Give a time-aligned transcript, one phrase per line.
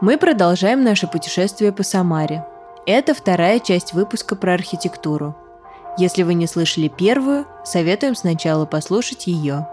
[0.00, 2.46] Мы продолжаем наше путешествие по Самаре.
[2.86, 5.36] Это вторая часть выпуска про архитектуру.
[5.98, 9.66] Если вы не слышали первую, советуем сначала послушать ее.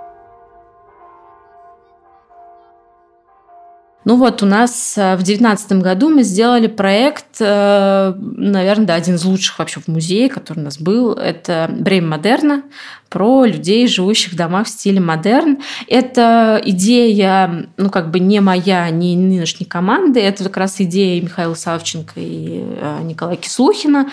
[4.05, 9.15] Ну вот у нас э, в девятнадцатом году мы сделали проект, э, наверное, да, один
[9.15, 11.13] из лучших вообще в музее, который у нас был.
[11.13, 12.63] Это «Бремя модерна»
[13.09, 15.57] про людей, живущих в домах в стиле модерн.
[15.87, 21.55] Это идея, ну как бы не моя, не нынешней команды, это как раз идея Михаила
[21.55, 24.09] Савченко и э, Николая Кислухина.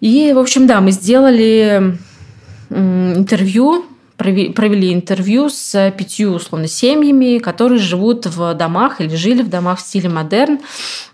[0.00, 1.96] И, в общем, да, мы сделали
[2.68, 3.86] интервью
[4.22, 9.82] провели интервью с пятью, условно, семьями, которые живут в домах или жили в домах в
[9.82, 10.60] стиле модерн,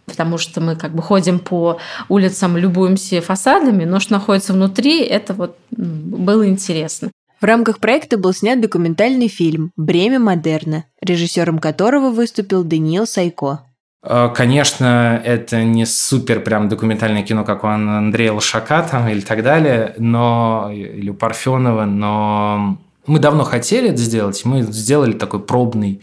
[0.05, 5.35] потому что мы как бы ходим по улицам, любуемся фасадами, но что находится внутри, это
[5.35, 7.11] вот было интересно.
[7.41, 13.61] В рамках проекта был снят документальный фильм «Бремя модерна», режиссером которого выступил Даниил Сайко.
[14.03, 19.43] Э, конечно, это не супер прям документальное кино, как у Андрея Лошака там или так
[19.43, 22.79] далее, но или у Парфенова, но
[23.09, 26.03] мы давно хотели это сделать, мы сделали такой пробный,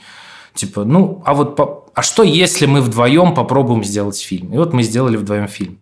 [0.54, 4.54] типа, ну, а вот, по, а что если мы вдвоем попробуем сделать фильм?
[4.54, 5.80] И вот мы сделали вдвоем фильм.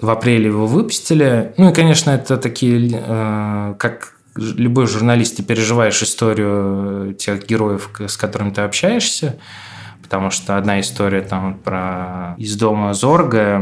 [0.00, 1.54] В апреле его выпустили.
[1.56, 8.16] Ну и, конечно, это такие, э, как любой журналист, ты переживаешь историю тех героев, с
[8.16, 9.38] которыми ты общаешься
[10.06, 13.60] потому что одна история там про из дома Зорга.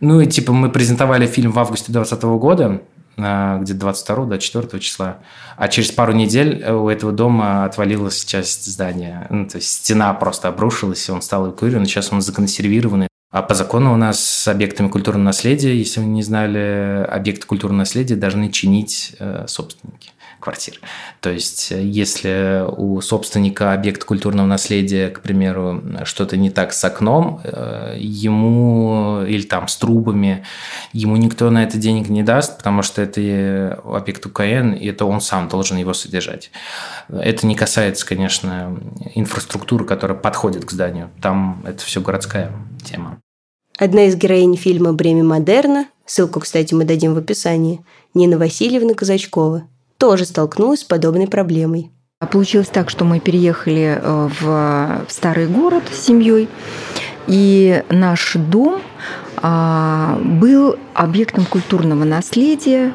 [0.00, 2.80] Ну и типа мы презентовали фильм в августе 2020 года,
[3.16, 5.18] где-то 22-24 числа.
[5.56, 9.26] А через пару недель у этого дома отвалилась часть здания.
[9.30, 11.86] Ну, то есть стена просто обрушилась, и он стал эвакуирован.
[11.86, 13.08] Сейчас он законсервированный.
[13.30, 17.78] А по закону у нас с объектами культурного наследия, если вы не знали, объекты культурного
[17.78, 20.10] наследия должны чинить э, собственники
[20.42, 20.80] квартир.
[21.20, 26.84] То есть, э, если у собственника объекта культурного наследия, к примеру, что-то не так с
[26.84, 30.44] окном, э, ему или там с трубами,
[30.92, 35.20] ему никто на это денег не даст, потому что это объект УКН, и это он
[35.20, 36.50] сам должен его содержать.
[37.08, 38.78] Это не касается, конечно,
[39.14, 41.10] инфраструктуры, которая подходит к зданию.
[41.22, 42.52] Там это все городская
[42.84, 43.18] тема.
[43.78, 47.84] Одна из героинь фильма «Бремя модерна», ссылку, кстати, мы дадим в описании,
[48.14, 49.64] Нина Васильевна Казачкова,
[50.02, 51.92] тоже столкнулась с подобной проблемой.
[52.18, 56.48] А получилось так, что мы переехали э, в старый город с семьей,
[57.28, 58.82] и наш дом
[59.36, 62.94] а, был объектом культурного наследия.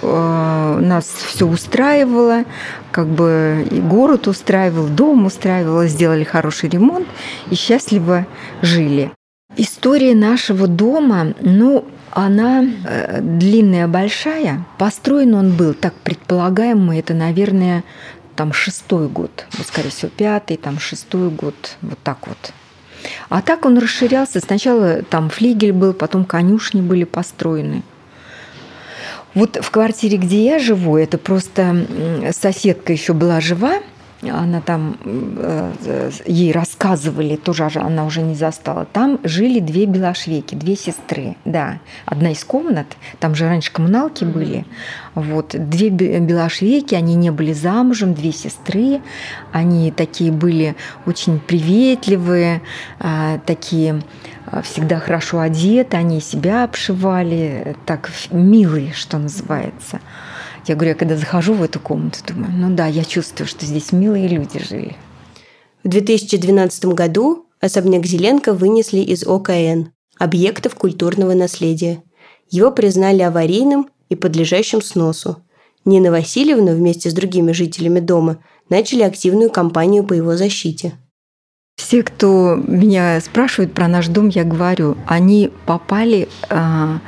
[0.00, 2.44] Э, нас все устраивало,
[2.92, 7.08] как бы и город устраивал, дом устраивал, сделали хороший ремонт
[7.50, 8.28] и счастливо
[8.62, 9.10] жили.
[9.56, 11.84] История нашего дома, ну,
[12.24, 14.64] она э, длинная, большая.
[14.78, 17.84] Построен он был, так предполагаем мы, это, наверное,
[18.34, 22.52] там шестой год, ну, скорее всего, пятый, там шестой год, вот так вот.
[23.28, 24.40] А так он расширялся.
[24.40, 27.82] Сначала там флигель был, потом конюшни были построены.
[29.34, 31.86] Вот в квартире, где я живу, это просто
[32.32, 33.74] соседка еще была жива,
[34.22, 40.76] она там, э, ей рассказывали, тоже она уже не застала, там жили две белошвейки, две
[40.76, 41.78] сестры, да.
[42.04, 42.86] Одна из комнат,
[43.20, 44.64] там же раньше коммуналки были,
[45.14, 49.00] вот, две белошвейки, они не были замужем, две сестры,
[49.52, 50.74] они такие были
[51.06, 52.62] очень приветливые,
[52.98, 54.02] а, такие
[54.62, 60.00] всегда хорошо одеты, они себя обшивали, так милые, что называется.
[60.68, 63.90] Я говорю, я когда захожу в эту комнату, думаю, ну да, я чувствую, что здесь
[63.90, 64.96] милые люди жили.
[65.82, 72.02] В 2012 году особняк Зеленко вынесли из ОКН– объектов культурного наследия.
[72.50, 75.42] Его признали аварийным и подлежащим сносу.
[75.86, 80.92] Нина Васильевна вместе с другими жителями дома начали активную кампанию по его защите.
[81.76, 87.00] Все, кто меня спрашивает про наш дом, я говорю, они попали а,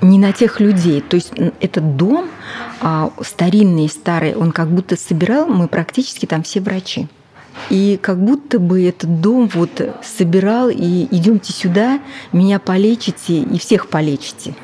[0.00, 1.00] не на тех людей.
[1.00, 2.28] То есть этот дом
[2.80, 7.08] а, старинный, старый, он как будто собирал, мы практически там все врачи.
[7.70, 12.00] И как будто бы этот дом вот собирал, и идемте сюда,
[12.32, 14.54] меня полечите и всех полечите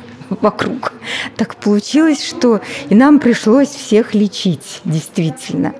[0.40, 0.92] вокруг.
[1.36, 5.74] Так получилось, что и нам пришлось всех лечить, действительно.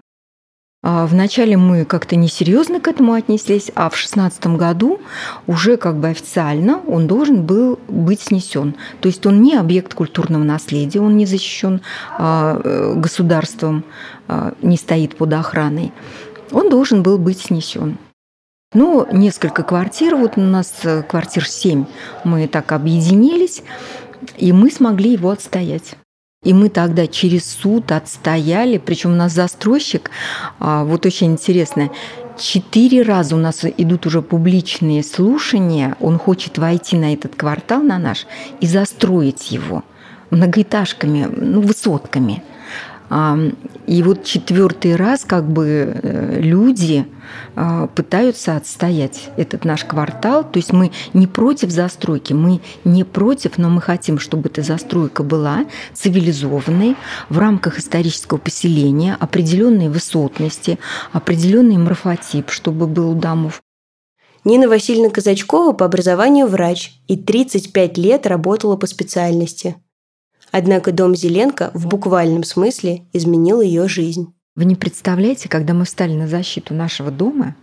[0.84, 5.00] А вначале мы как-то несерьезно к этому отнеслись, а в шестнадцатом году
[5.46, 8.74] уже как бы официально он должен был быть снесен.
[9.00, 11.82] То есть он не объект культурного наследия, он не защищен
[12.18, 13.84] а, э, государством,
[14.26, 15.92] а, не стоит под охраной.
[16.50, 17.98] Он должен был быть снесен.
[18.74, 21.84] Но несколько квартир, вот у нас э, квартир семь,
[22.24, 23.62] мы так объединились,
[24.36, 25.94] и мы смогли его отстоять.
[26.42, 30.10] И мы тогда через суд отстояли, причем у нас застройщик,
[30.58, 31.90] а, вот очень интересно,
[32.38, 35.96] Четыре раза у нас идут уже публичные слушания.
[36.00, 38.26] Он хочет войти на этот квартал, на наш,
[38.60, 39.84] и застроить его
[40.30, 42.42] многоэтажками, ну, высотками.
[43.86, 47.06] И вот четвертый раз как бы э, люди
[47.54, 50.44] а, пытаются отстоять этот наш квартал.
[50.44, 55.22] То есть мы не против застройки, мы не против, но мы хотим, чтобы эта застройка
[55.22, 56.96] была цивилизованной
[57.28, 60.78] в рамках исторического поселения, определенной высотности,
[61.12, 63.62] определенный морфотип, чтобы был у домов.
[64.44, 69.76] Нина Васильевна Казачкова по образованию врач и 35 лет работала по специальности–
[70.52, 74.34] Однако дом Зеленко в буквальном смысле изменил ее жизнь.
[74.54, 77.56] Вы не представляете, когда мы встали на защиту нашего дома,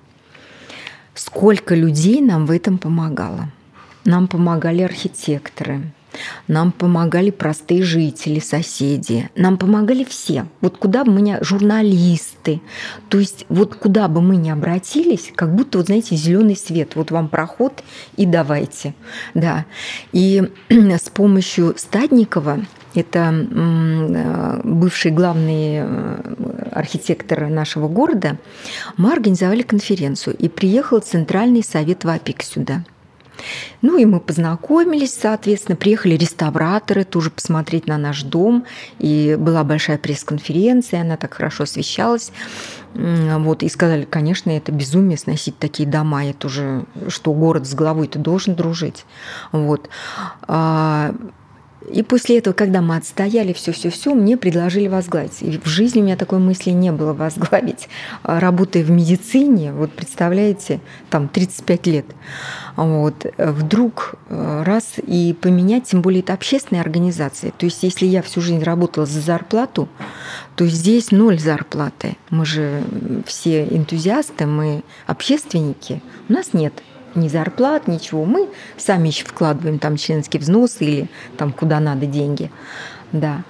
[1.13, 3.51] сколько людей нам в этом помогало.
[4.05, 5.93] Нам помогали архитекторы,
[6.47, 10.45] нам помогали простые жители, соседи, нам помогали все.
[10.61, 11.43] Вот куда бы мы ни...
[11.43, 12.61] журналисты,
[13.09, 17.11] то есть вот куда бы мы ни обратились, как будто, вот знаете, зеленый свет, вот
[17.11, 17.83] вам проход
[18.17, 18.93] и давайте.
[19.33, 19.65] Да.
[20.11, 22.59] И с помощью Стадникова
[22.95, 28.37] это э, бывший главный э, архитектор нашего города,
[28.97, 32.83] мы организовали конференцию, и приехал Центральный совет ВАПИК сюда.
[33.81, 38.65] Ну и мы познакомились, соответственно, приехали реставраторы тоже посмотреть на наш дом,
[38.99, 42.31] и была большая пресс-конференция, она так хорошо освещалась.
[42.93, 48.17] Вот, и сказали, конечно, это безумие сносить такие дома, это уже, что город с головой-то
[48.19, 49.05] должен дружить.
[49.51, 49.89] Вот.
[51.89, 55.41] И после этого, когда мы отстояли все-все-все, мне предложили возглавить.
[55.41, 57.89] И в жизни у меня такой мысли не было возглавить.
[58.23, 62.05] А, работая в медицине, вот представляете, там 35 лет,
[62.75, 67.51] вот, вдруг э, раз и поменять, тем более это общественная организация.
[67.51, 69.89] То есть если я всю жизнь работала за зарплату,
[70.55, 72.17] то здесь ноль зарплаты.
[72.29, 72.83] Мы же
[73.25, 76.01] все энтузиасты, мы общественники.
[76.27, 76.73] У нас нет
[77.15, 78.25] ни зарплат, ничего.
[78.25, 82.51] Мы сами еще вкладываем там членский взнос или там куда надо деньги.
[83.11, 83.43] Да.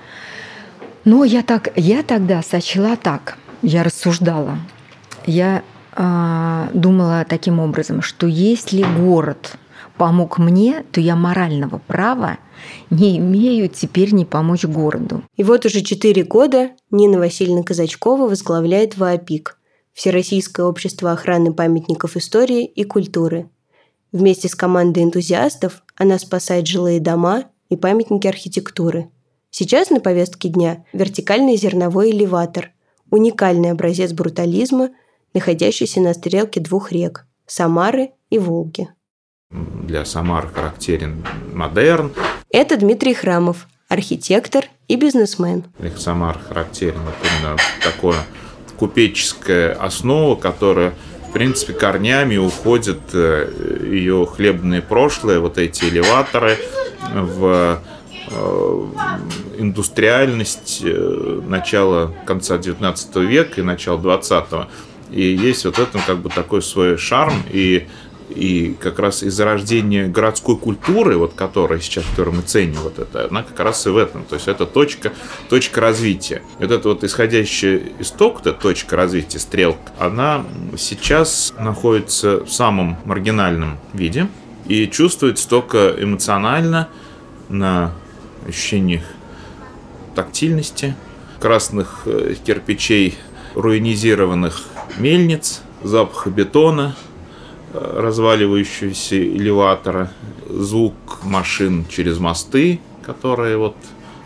[1.05, 4.57] Но я, так, я тогда сочла так, я рассуждала.
[5.25, 5.63] Я
[5.95, 9.57] э, думала таким образом, что если город
[9.97, 12.37] помог мне, то я морального права
[12.89, 15.23] не имею теперь не помочь городу.
[15.35, 19.55] И вот уже четыре года Нина Васильевна Казачкова возглавляет ВАПИК–
[19.93, 23.49] Всероссийское общество охраны памятников истории и культуры.
[24.11, 29.09] Вместе с командой энтузиастов она спасает жилые дома и памятники архитектуры.
[29.51, 32.71] Сейчас на повестке дня вертикальный зерновой элеватор–
[33.11, 34.89] уникальный образец брутализма,
[35.33, 38.89] находящийся на стрелке двух рек– Самары и Волги.
[39.49, 42.13] Для Самары характерен модерн.
[42.51, 45.65] Это Дмитрий Храмов, архитектор и бизнесмен.
[45.79, 48.17] Для Самары характерен именно такое
[48.79, 50.93] купеческая основа, которая
[51.29, 56.57] в принципе, корнями уходит э, ее хлебное прошлое, вот эти элеваторы
[57.13, 57.81] в
[58.31, 58.85] э,
[59.59, 64.45] индустриальность э, начала конца 19 века и начала 20
[65.11, 67.43] И есть вот этом как бы такой свой шарм.
[67.51, 67.87] И
[68.29, 73.27] и как раз из зарождения городской культуры, вот которая сейчас, которую мы ценим, вот это,
[73.29, 74.23] она как раз и в этом.
[74.23, 75.11] То есть это точка,
[75.49, 76.43] точка развития.
[76.59, 80.45] Вот эта вот исходящая исток, эта точка развития, стрелка, она
[80.77, 84.27] сейчас находится в самом маргинальном виде
[84.67, 86.89] и чувствуется только эмоционально
[87.49, 87.93] на
[88.47, 89.03] ощущениях
[90.13, 90.95] тактильности,
[91.39, 93.17] красных э, кирпичей,
[93.55, 94.65] руинизированных
[94.97, 96.95] мельниц, запаха бетона–
[97.73, 100.11] разваливающегося элеватора,
[100.47, 103.75] звук машин через мосты, которые вот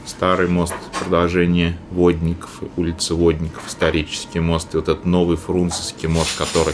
[0.06, 6.74] старый мост, продолжение Водников, улица Водников, исторический мост, и вот этот новый Фрунзенский мост, который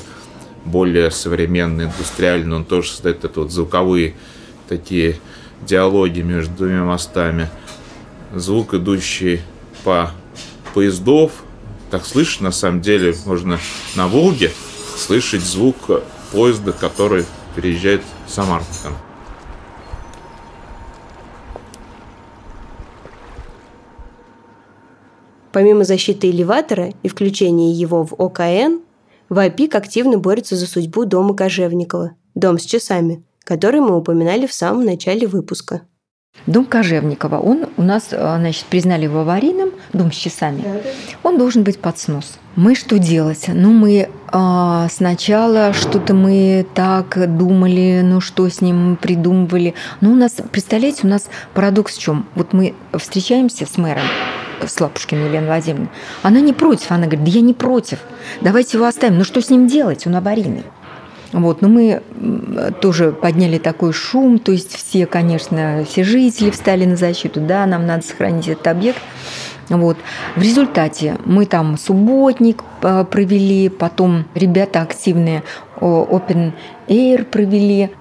[0.66, 4.16] более современный, индустриальный, он тоже создает это вот звуковые
[4.68, 5.18] такие
[5.62, 7.50] диалоги между двумя мостами.
[8.36, 9.42] Звук, идущий
[9.84, 10.12] по
[10.74, 11.32] поездов,
[11.90, 13.60] так слышно, на самом деле, можно
[13.96, 14.52] на Волге
[14.96, 18.96] слышать звук поезда, который переезжает в Самарканд.
[25.52, 28.82] Помимо защиты элеватора и включения его в ОКН,
[29.30, 34.86] ВАПИК активно борется за судьбу дома Кожевникова, дом с часами, который мы упоминали в самом
[34.86, 35.82] начале выпуска.
[36.50, 40.64] Дом Кожевникова, он у нас, э, значит, признали его аварийным, дом с часами.
[41.22, 42.40] Он должен быть под снос.
[42.56, 43.46] Мы что делать?
[43.48, 49.76] Ну, мы а, сначала что-то мы так думали, ну что с ним придумывали.
[50.02, 52.26] Ну, у нас, представляете, у нас парадокс в чем?
[52.34, 54.04] Вот мы встречаемся с мэром,
[54.66, 55.90] с Лапушкиной Еленой Владимировной,
[56.24, 56.92] она не против.
[56.92, 58.00] Она говорит, да я не против.
[58.42, 59.20] Давайте его оставим.
[59.20, 60.08] Ну что с ним делать?
[60.08, 60.64] Он аварийный.
[61.32, 62.02] Вот, но мы
[62.82, 67.86] тоже подняли такой шум, то есть все, конечно, все жители встали на защиту, да, нам
[67.86, 69.00] надо сохранить этот объект.
[69.70, 69.98] Вот.
[70.36, 75.44] В результате мы там субботник а, провели, потом ребята активные
[75.80, 76.54] Open
[76.88, 77.92] Air провели,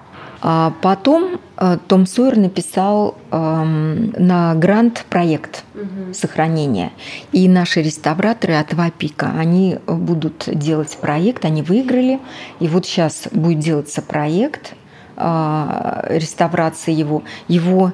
[0.41, 1.39] а потом э,
[1.87, 6.13] Том Сойер написал эм, на грант проект угу.
[6.13, 6.93] сохранения.
[7.33, 12.21] И наши реставраторы от Вапика, они будут делать проект, они выиграли.
[12.61, 14.73] И вот сейчас будет делаться проект
[15.17, 17.23] э, реставрации его.
[17.49, 17.91] Его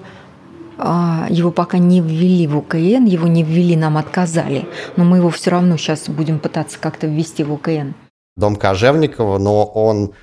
[0.78, 4.68] э, его пока не ввели в ОКН, его не ввели, нам отказали.
[4.96, 7.94] Но мы его все равно сейчас будем пытаться как-то ввести в ОКН.
[8.38, 10.14] Дом Кожевникова, но он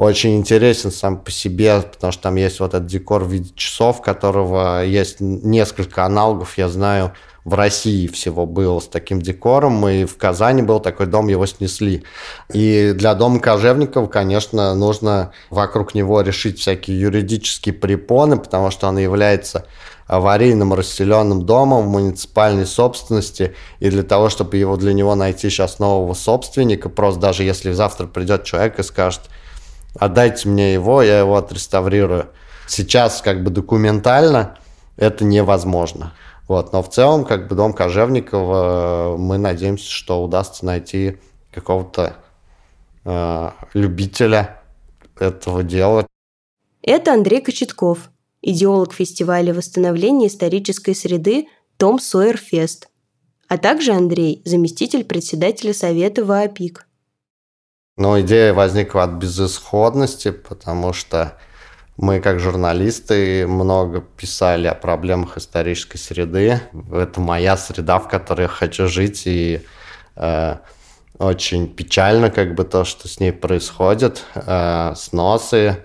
[0.00, 4.00] очень интересен сам по себе, потому что там есть вот этот декор в виде часов,
[4.00, 7.12] которого есть несколько аналогов, я знаю,
[7.44, 12.04] в России всего было с таким декором, и в Казани был такой дом, его снесли.
[12.50, 18.96] И для дома Кожевников, конечно, нужно вокруг него решить всякие юридические препоны, потому что он
[18.96, 19.66] является
[20.06, 25.78] аварийным расселенным домом в муниципальной собственности, и для того, чтобы его для него найти сейчас
[25.78, 29.20] нового собственника, просто даже если завтра придет человек и скажет–
[29.94, 32.28] отдайте мне его, я его отреставрирую.
[32.66, 34.58] Сейчас как бы документально
[34.96, 36.12] это невозможно.
[36.46, 36.72] Вот.
[36.72, 41.18] Но в целом, как бы дом Кожевникова, мы надеемся, что удастся найти
[41.52, 42.16] какого-то
[43.04, 44.60] э, любителя
[45.18, 46.06] этого дела.
[46.82, 48.10] Это Андрей Кочетков,
[48.42, 52.40] идеолог фестиваля восстановления исторической среды Том Сойер
[53.48, 56.86] а также Андрей, заместитель председателя Совета ВАПИК.
[58.00, 61.36] Но идея возникла от безысходности, потому что
[61.98, 66.62] мы, как журналисты, много писали о проблемах исторической среды.
[66.90, 69.60] Это моя среда, в которой я хочу жить, и
[70.16, 70.56] э,
[71.18, 75.84] очень печально, как бы то, что с ней происходит, э, сносы,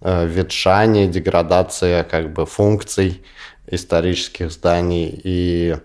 [0.00, 3.22] э, ветшание, деградация, как бы функций
[3.68, 5.20] исторических зданий.
[5.22, 5.76] И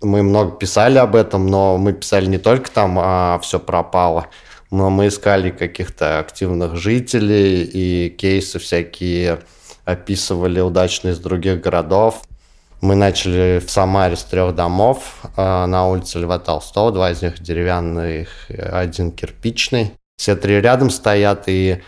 [0.00, 4.28] мы много писали об этом, но мы писали не только там, а все пропало
[4.76, 9.38] но мы искали каких-то активных жителей и кейсы всякие
[9.86, 12.22] описывали удачные из других городов.
[12.82, 17.40] Мы начали в Самаре с трех домов э, на улице Льва Толстого, два из них
[17.40, 19.92] деревянных, один кирпичный.
[20.18, 21.82] Все три рядом стоят, и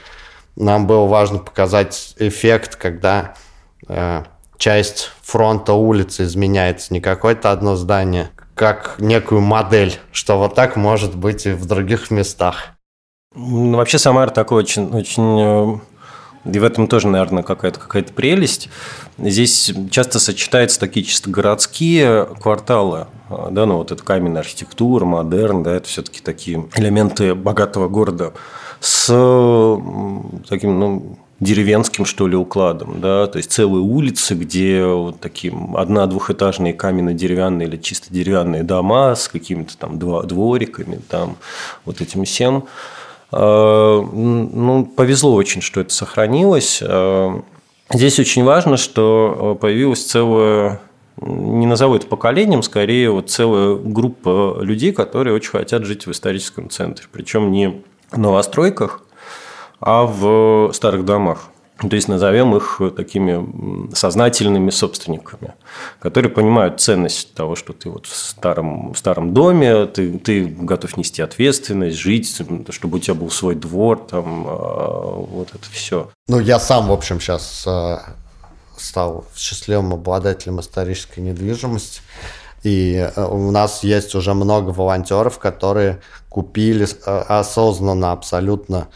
[0.56, 3.34] нам было важно показать эффект, когда
[3.86, 4.22] э,
[4.56, 11.14] часть фронта улицы изменяется, не какое-то одно здание, как некую модель, что вот так может
[11.14, 12.77] быть и в других местах.
[13.40, 15.78] Ну, вообще Самара такой очень, очень э,
[16.44, 18.68] и в этом тоже, наверное, какая-то какая прелесть.
[19.16, 25.62] Здесь часто сочетаются такие чисто городские кварталы, э, да, ну вот это каменная архитектура, модерн,
[25.62, 28.32] да, это все-таки такие элементы богатого города
[28.80, 29.06] с
[30.48, 36.74] таким, ну, деревенским, что ли, укладом, да, то есть целые улицы, где вот такие одна-двухэтажные
[36.74, 41.36] каменно-деревянные или чисто деревянные дома с какими-то там двориками, там
[41.84, 42.66] вот этим всем.
[43.30, 46.82] А, ну, повезло очень, что это сохранилось.
[46.82, 47.42] А,
[47.92, 50.80] здесь очень важно, что появилась целая
[51.20, 56.70] не назову это поколением, скорее вот целая группа людей, которые очень хотят жить в историческом
[56.70, 57.06] центре.
[57.10, 59.02] Причем не в новостройках,
[59.80, 61.48] а в старых домах.
[61.78, 65.54] То есть назовем их такими сознательными собственниками,
[66.00, 70.96] которые понимают ценность того, что ты вот в старом, в старом доме, ты, ты готов
[70.96, 72.36] нести ответственность, жить,
[72.70, 76.10] чтобы у тебя был свой двор, там, а, вот это все.
[76.26, 78.02] Ну, я сам, в общем, сейчас а,
[78.76, 82.00] стал счастливым обладателем исторической недвижимости.
[82.64, 88.88] И а, у нас есть уже много волонтеров, которые купили осознанно абсолютно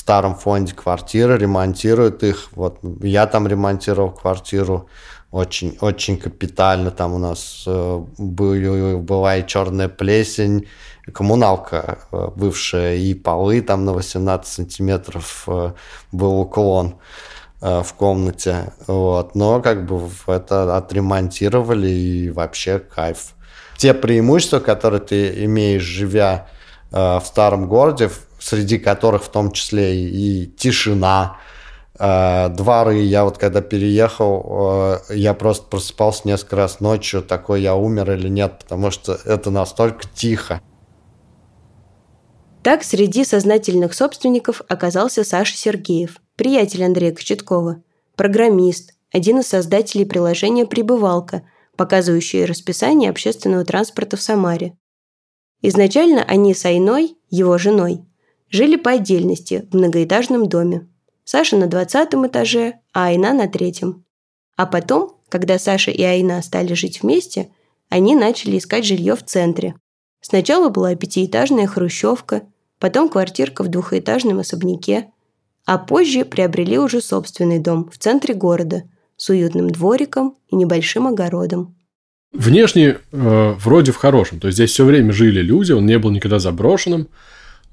[0.00, 2.48] старом фонде квартиры, ремонтируют их.
[2.52, 4.88] Вот я там ремонтировал квартиру
[5.30, 6.90] очень, очень капитально.
[6.90, 10.66] Там у нас э, были, была и черная плесень,
[11.12, 15.72] коммуналка э, бывшая, и полы там на 18 сантиметров э,
[16.12, 16.96] был уклон
[17.60, 18.72] э, в комнате.
[18.86, 19.34] Вот.
[19.34, 23.34] Но как бы это отремонтировали, и вообще кайф.
[23.76, 26.48] Те преимущества, которые ты имеешь, живя
[26.90, 28.10] э, в старом городе,
[28.40, 31.36] среди которых в том числе и тишина,
[31.98, 32.98] э, дворы.
[32.98, 38.28] Я вот когда переехал, э, я просто просыпался несколько раз ночью, такой я умер или
[38.28, 40.60] нет, потому что это настолько тихо.
[42.62, 47.82] Так среди сознательных собственников оказался Саша Сергеев, приятель Андрея Кочеткова,
[48.16, 51.42] программист, один из создателей приложения «Прибывалка»,
[51.76, 54.76] показывающие расписание общественного транспорта в Самаре.
[55.62, 58.04] Изначально они с Айной, его женой,
[58.50, 60.88] жили по отдельности в многоэтажном доме.
[61.24, 64.04] Саша на 20 этаже, а Айна на третьем.
[64.56, 67.48] А потом, когда Саша и Айна стали жить вместе,
[67.88, 69.74] они начали искать жилье в центре.
[70.20, 72.42] Сначала была пятиэтажная хрущевка,
[72.78, 75.10] потом квартирка в двухэтажном особняке,
[75.64, 78.82] а позже приобрели уже собственный дом в центре города
[79.16, 81.76] с уютным двориком и небольшим огородом.
[82.32, 84.40] Внешне э, вроде в хорошем.
[84.40, 87.08] То есть здесь все время жили люди, он не был никогда заброшенным.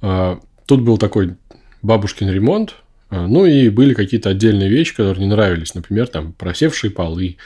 [0.01, 0.37] Э,
[0.67, 1.35] тут был такой
[1.81, 2.75] бабушкин ремонт.
[3.09, 5.73] Э, ну и были какие-то отдельные вещи, которые не нравились.
[5.73, 7.37] Например, там просевшие полы.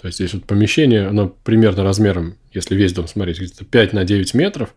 [0.00, 4.04] То есть здесь вот помещение, оно примерно размером, если весь дом смотреть, где-то 5 на
[4.04, 4.74] 9 метров.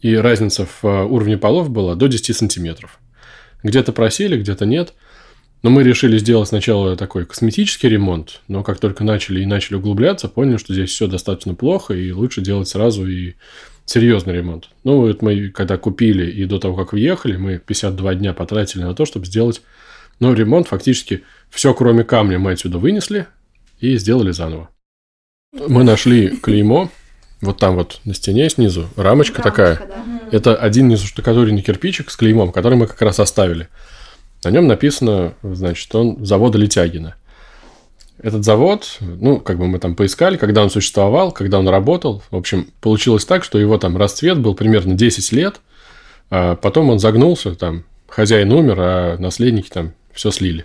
[0.00, 2.98] И разница в э, уровне полов была до 10 сантиметров.
[3.62, 4.94] Где-то просили, где-то нет.
[5.62, 10.28] Но мы решили сделать сначала такой косметический ремонт, но как только начали и начали углубляться,
[10.28, 13.32] поняли, что здесь все достаточно плохо, и лучше делать сразу и
[13.86, 14.70] серьезный ремонт.
[14.82, 18.94] Ну, вот мы когда купили и до того, как въехали, мы 52 дня потратили на
[18.94, 19.62] то, чтобы сделать,
[20.20, 23.26] ну, ремонт фактически все, кроме камня, мы отсюда вынесли
[23.80, 24.70] и сделали заново.
[25.52, 26.90] Мы нашли клеймо,
[27.40, 29.76] вот там вот на стене снизу, рамочка, рамочка такая.
[29.76, 30.04] Да.
[30.32, 33.68] Это один из штукатуренный кирпичик с клеймом, который мы как раз оставили.
[34.42, 37.16] На нем написано, значит, он завода Летягина.
[38.24, 42.22] Этот завод, ну, как бы мы там поискали, когда он существовал, когда он работал.
[42.30, 45.60] В общем, получилось так, что его там расцвет был примерно 10 лет,
[46.30, 50.64] а потом он загнулся, там, хозяин умер, а наследники там все слили.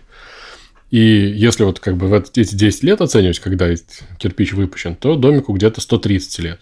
[0.89, 3.67] И если вот как бы в эти 10 лет оценивать, когда
[4.19, 6.61] кирпич выпущен, то домику где-то 130 лет.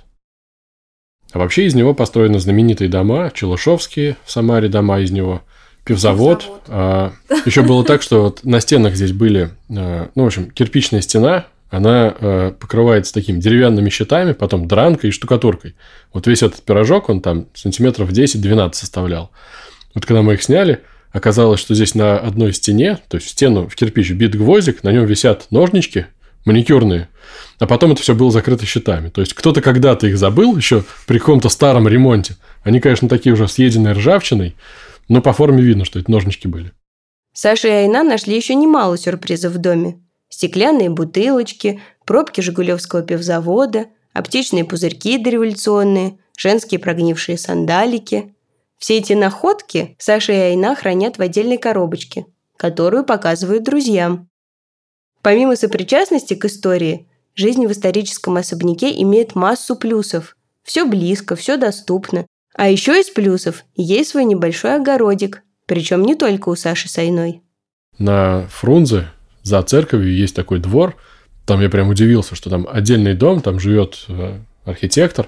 [1.32, 5.44] А вообще из него построены знаменитые дома, Челышевские в Самаре дома из него–
[5.88, 6.40] пивзавод.
[6.40, 6.62] пивзавод.
[6.68, 7.14] А,
[7.46, 11.48] еще было так, что вот на стенах здесь были, а, ну, в общем, кирпичная стена,
[11.70, 15.76] она а, покрывается такими деревянными щитами, потом дранкой и штукатуркой.
[16.14, 19.32] Вот весь этот пирожок, он там сантиметров 10-12 составлял.
[19.94, 23.68] Вот когда мы их сняли, оказалось, что здесь на одной стене, то есть в стену
[23.68, 26.08] в кирпич бит гвоздик, на нем висят ножнички
[26.46, 27.10] маникюрные,
[27.60, 29.10] а потом это все было закрыто щитами.
[29.10, 32.38] То есть кто-то когда-то их забыл еще при каком-то старом ремонте.
[32.64, 34.56] Они, конечно, такие уже съеденные ржавчиной,
[35.08, 36.74] но по форме видно, что это ножнички были.
[37.34, 40.02] Саша и Айна нашли еще немало сюрпризов в доме.
[40.30, 48.34] Стеклянные бутылочки, пробки жигулевского пивзавода, аптечные пузырьки дореволюционные, женские прогнившие сандалики.
[48.78, 52.26] Все эти находки Саша и Айна хранят в отдельной коробочке,
[52.58, 54.30] которую показывают друзьям.
[55.22, 60.36] Помимо сопричастности к истории, жизнь в историческом особняке имеет массу плюсов.
[60.64, 62.26] Все близко, все доступно,
[62.58, 67.42] а еще из плюсов есть свой небольшой огородик, причем не только у Саши Сайной.
[68.00, 69.10] На Фрунзе
[69.44, 70.96] за церковью есть такой двор.
[71.46, 75.28] Там я прям удивился, что там отдельный дом, там живет э, архитектор,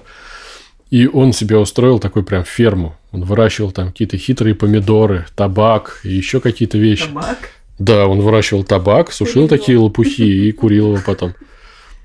[0.90, 2.96] и он себе устроил такой прям ферму.
[3.12, 7.06] Он выращивал там какие-то хитрые помидоры, табак и еще какие-то вещи.
[7.06, 7.38] Табак?
[7.78, 11.34] Да, он выращивал табак, сушил такие лопухи и курил его потом.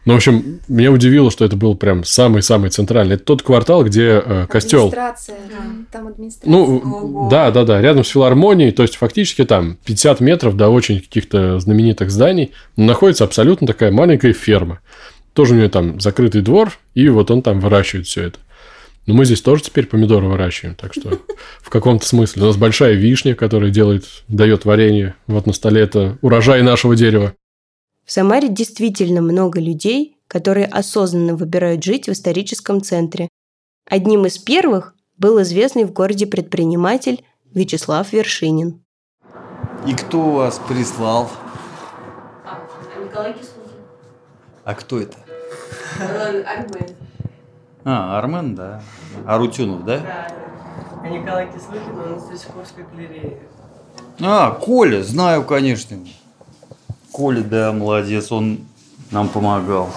[0.05, 3.15] Ну, в общем, меня удивило, что это был прям самый-самый центральный.
[3.15, 4.87] Это тот квартал, где э, костел.
[4.87, 5.55] Администрация, да.
[5.91, 6.51] Там администрация.
[6.51, 7.29] Ну, Ого.
[7.29, 11.59] да, да, да, рядом с филармонией, то есть фактически там 50 метров до очень каких-то
[11.59, 14.79] знаменитых зданий находится абсолютно такая маленькая ферма.
[15.33, 18.37] Тоже у нее там закрытый двор, и вот он там выращивает все это.
[19.07, 21.19] Но мы здесь тоже теперь помидоры выращиваем, так что
[21.61, 22.43] в каком-то смысле.
[22.43, 25.15] У нас большая вишня, которая делает, дает варенье.
[25.25, 27.33] Вот на столе это урожай нашего дерева.
[28.05, 33.29] В Самаре действительно много людей, которые осознанно выбирают жить в историческом центре.
[33.89, 38.83] Одним из первых был известный в городе предприниматель Вячеслав Вершинин.
[39.87, 41.31] И кто вас прислал?
[43.03, 43.71] Николай Кислухин.
[44.63, 45.17] А кто это?
[45.99, 46.95] Армен.
[47.85, 48.81] А, Армен, да.
[49.25, 49.99] Арутюнов, да?
[49.99, 50.27] Да.
[51.01, 53.39] А Николай Кислухин, он из Тысяковской галереи.
[54.19, 55.97] А, Коля, знаю, конечно.
[57.15, 58.59] Коля, да, молодец, он
[59.09, 59.87] нам помогал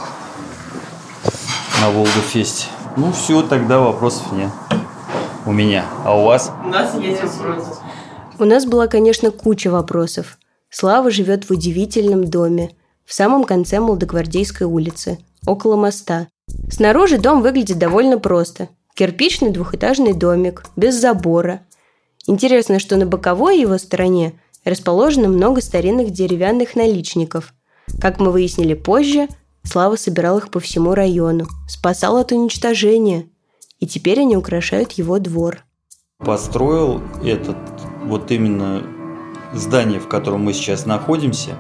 [1.80, 2.68] на Волгофесте.
[2.96, 4.50] Ну все, тогда вопросов нет.
[5.44, 5.84] У меня.
[6.04, 6.52] А у вас?
[6.64, 7.70] У нас есть вопросы.
[8.38, 10.38] У нас была, конечно, куча вопросов.
[10.70, 16.28] Слава живет в удивительном доме, в самом конце Молодогвардейской улицы, около моста.
[16.70, 18.68] Снаружи дом выглядит довольно просто.
[18.94, 21.62] Кирпичный двухэтажный домик, без забора.
[22.28, 27.54] Интересно, что на боковой его стороне– расположено много старинных деревянных наличников.
[28.00, 29.28] Как мы выяснили позже,
[29.64, 33.26] Слава собирал их по всему району, спасал от уничтожения,
[33.80, 35.58] и теперь они украшают его двор.
[36.24, 37.58] Построил этот
[38.02, 38.82] вот именно
[39.52, 41.50] здание, в котором мы сейчас находимся,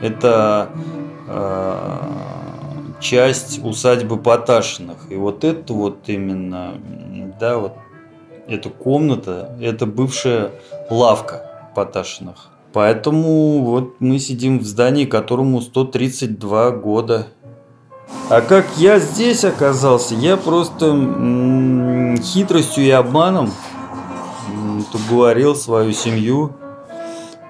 [0.00, 0.70] это
[1.26, 2.00] э,
[3.00, 5.10] часть усадьбы Поташиных.
[5.10, 6.80] И вот это вот именно,
[7.40, 7.74] да, вот
[8.46, 10.52] эта комната, это бывшая
[10.90, 12.48] лавка Поташиных.
[12.72, 17.26] Поэтому вот мы сидим в здании, которому 132 года.
[18.30, 23.52] А как я здесь оказался, я просто м- хитростью и обманом
[24.48, 26.54] м- уговорил свою семью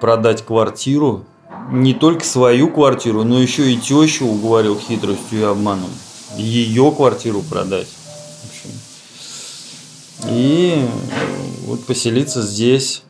[0.01, 1.25] продать квартиру.
[1.71, 5.91] Не только свою квартиру, но еще и тещу уговорил хитростью и обманом.
[6.37, 7.87] Ее квартиру продать.
[10.29, 10.85] И
[11.67, 13.03] вот поселиться здесь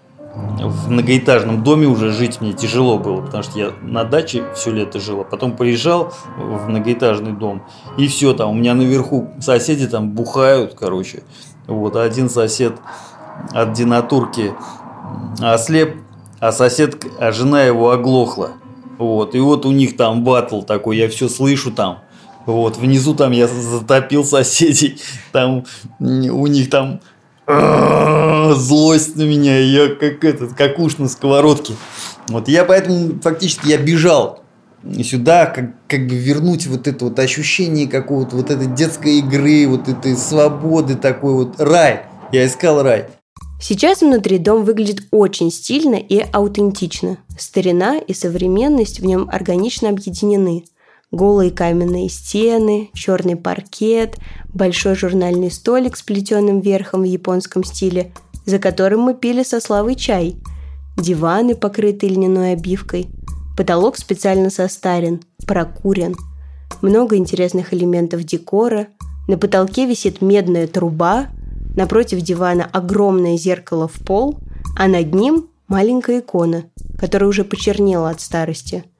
[0.68, 5.00] в многоэтажном доме уже жить мне тяжело было, потому что я на даче все лето
[5.00, 7.62] жил, а потом приезжал в многоэтажный дом,
[7.96, 11.22] и все, там у меня наверху соседи там бухают, короче.
[11.66, 12.74] Вот, один сосед
[13.52, 14.52] от динатурки
[15.40, 15.96] ослеп,
[16.40, 18.50] а сосед, а жена его оглохла.
[18.98, 22.00] Вот, и вот у них там батл такой, я все слышу там.
[22.46, 24.98] Вот, внизу там я затопил соседей,
[25.32, 25.64] там
[26.00, 27.00] у них там
[28.54, 31.74] злость на меня, я как этот, как уж на сковородке.
[32.28, 34.42] Вот я поэтому фактически я бежал
[35.02, 39.88] сюда, как, как бы вернуть вот это вот ощущение какого-то вот этой детской игры, вот
[39.88, 42.02] этой свободы, такой вот рай.
[42.32, 43.06] Я искал рай.
[43.60, 47.18] Сейчас внутри дом выглядит очень стильно и аутентично.
[47.38, 50.64] Старина и современность в нем органично объединены.
[51.12, 54.16] Голые каменные стены, черный паркет,
[54.54, 58.14] большой журнальный столик с плетеным верхом в японском стиле,
[58.46, 60.36] за которым мы пили со Славой чай,
[60.96, 63.08] диваны, покрытые льняной обивкой,
[63.58, 66.16] потолок специально состарен, прокурен,
[66.80, 68.86] много интересных элементов декора,
[69.28, 71.26] на потолке висит медная труба,
[71.76, 74.38] напротив дивана огромное зеркало в пол,
[74.78, 76.64] а над ним маленькая икона,
[76.98, 78.84] которая уже почернела от старости–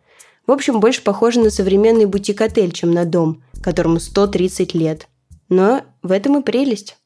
[0.53, 5.09] в общем, больше похоже на современный бутик-отель, чем на дом, которому 130 лет.
[5.49, 6.99] Но в этом и прелесть.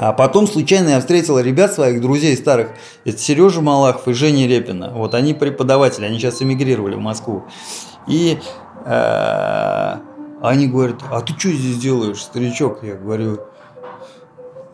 [0.00, 2.70] А потом случайно я встретил ребят своих друзей старых.
[3.04, 4.90] Это Сережа Малахов и Женя Репина.
[4.96, 7.44] Вот они преподаватели, они сейчас эмигрировали в Москву.
[8.08, 8.40] И
[8.84, 9.96] э,
[10.42, 12.82] они говорят, а ты что здесь делаешь, старичок?
[12.82, 13.42] Я говорю,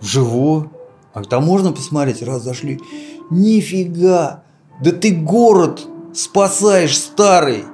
[0.00, 0.70] живу.
[1.12, 2.22] А там можно посмотреть?
[2.22, 2.80] Раз зашли.
[3.28, 4.44] Нифига!
[4.82, 7.64] Да ты город спасаешь старый!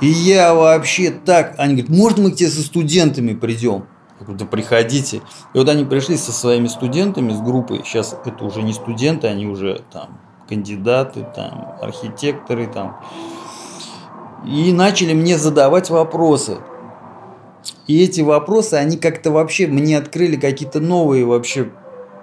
[0.00, 1.54] И я вообще так...
[1.58, 3.86] Они говорят, можно мы к тебе со студентами придем?
[4.18, 5.18] Я говорю, да приходите.
[5.54, 7.82] И вот они пришли со своими студентами, с группой.
[7.84, 10.18] Сейчас это уже не студенты, они уже там
[10.48, 13.00] кандидаты, там архитекторы, там.
[14.44, 16.58] И начали мне задавать вопросы.
[17.86, 21.70] И эти вопросы, они как-то вообще мне открыли какие-то новые вообще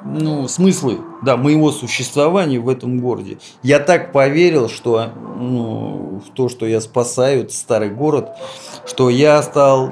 [0.03, 3.37] ну, смыслы да, моего существования в этом городе.
[3.63, 8.29] Я так поверил, что ну, в то, что я спасаю этот старый город,
[8.85, 9.91] что я стал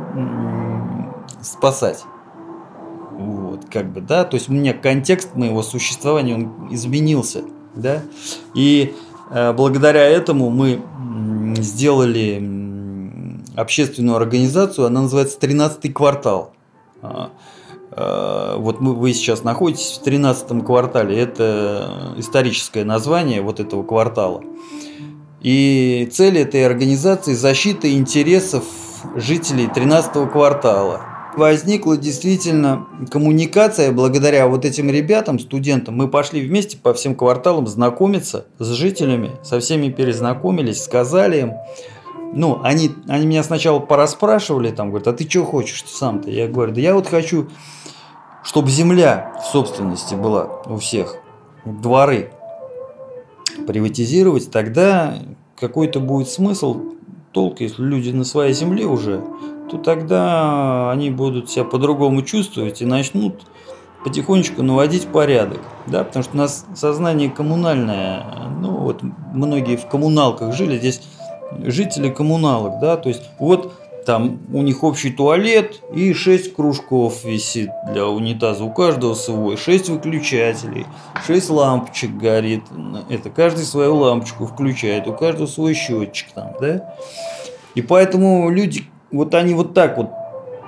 [1.42, 2.04] спасать.
[3.12, 7.44] Вот, как бы, да, то есть у меня контекст моего существования, он изменился,
[7.76, 8.04] да,
[8.54, 8.94] и
[9.32, 10.84] э, благодаря этому мы
[11.58, 16.54] сделали общественную организацию, она называется «Тринадцатый квартал».
[17.98, 24.44] Э, вот мы, вы сейчас находитесь в 13 квартале, это историческое название вот этого квартала.
[25.42, 28.64] И цель этой организации– защита интересов
[29.16, 31.02] жителей 13 квартала.
[31.36, 35.96] Возникла действительно коммуникация благодаря вот этим ребятам, студентам.
[35.96, 41.54] Мы пошли вместе по всем кварталам знакомиться с жителями, со всеми перезнакомились, сказали им,
[42.34, 46.30] ну, они, они меня сначала пораспрашивали, там, говорят, а ты что хочешь сам-то?
[46.30, 47.48] Я говорю, да я вот хочу
[48.48, 51.18] чтобы земля в собственности была у всех,
[51.66, 52.32] дворы
[53.68, 55.16] приватизировать, тогда
[55.60, 56.82] какой-то будет смысл,
[57.34, 59.22] толк, если люди на своей земле уже,
[59.70, 63.46] то тогда они будут себя по-другому чувствовать и начнут
[64.06, 68.24] потихонечку наводить порядок, да, потому что у нас сознание коммунальное,
[68.62, 71.02] ну вот многие в коммуналках жили, здесь
[71.66, 73.74] жители коммуналок, да, то есть вот
[74.08, 78.64] там у них общий туалет и 6 кружков висит для унитаза.
[78.64, 79.58] У каждого свой.
[79.58, 80.86] 6 выключателей,
[81.26, 82.64] 6 лампочек горит.
[83.10, 85.10] Это каждый свою лампочку включает.
[85.10, 86.96] У каждого свой счетчик там, да?
[87.76, 90.10] И поэтому люди, вот они вот так вот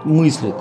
[0.03, 0.55] мыслят.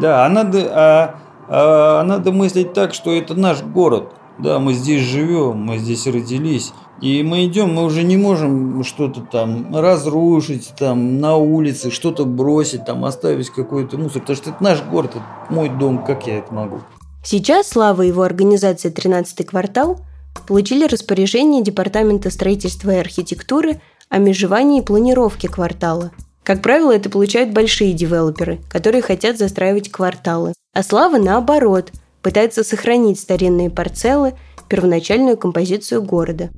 [0.00, 1.14] Да, а надо, а,
[1.46, 4.10] а надо мыслить так, что это наш город.
[4.40, 6.72] Да, мы здесь живем, мы здесь родились.
[7.00, 12.84] И мы идем, мы уже не можем что-то там разрушить, там на улице, что-то бросить,
[12.84, 16.52] там оставить какой-то мусор, потому что это наш город, это мой дом, как я это
[16.52, 16.80] могу?
[17.24, 20.00] Сейчас Слава его организация «13 квартал»
[20.46, 26.12] получили распоряжение Департамента строительства и архитектуры о межевании и планировке квартала.
[26.42, 30.52] Как правило, это получают большие девелоперы, которые хотят застраивать кварталы.
[30.74, 34.34] А Слава, наоборот, пытается сохранить старинные парцелы,
[34.68, 36.50] первоначальную композицию города,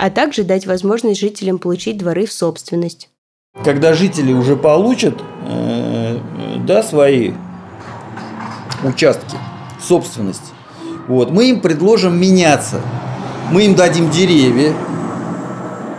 [0.00, 3.10] а также дать возможность жителям получить дворы в собственность.
[3.62, 6.18] Когда жители уже получат э,
[6.64, 7.32] да, свои
[8.82, 9.36] участки,
[9.78, 10.54] собственность,
[11.06, 12.80] вот, мы им предложим меняться.
[13.52, 14.72] Мы им дадим деревья,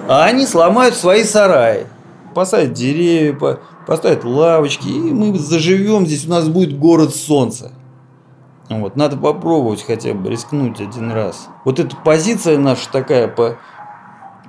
[0.07, 1.85] а они сломают свои сараи.
[2.33, 3.37] Посадят деревья,
[3.85, 7.71] поставят лавочки, и мы заживем здесь, у нас будет город солнца.
[8.69, 11.49] Вот, надо попробовать хотя бы, рискнуть один раз.
[11.65, 13.57] Вот эта позиция наша такая по,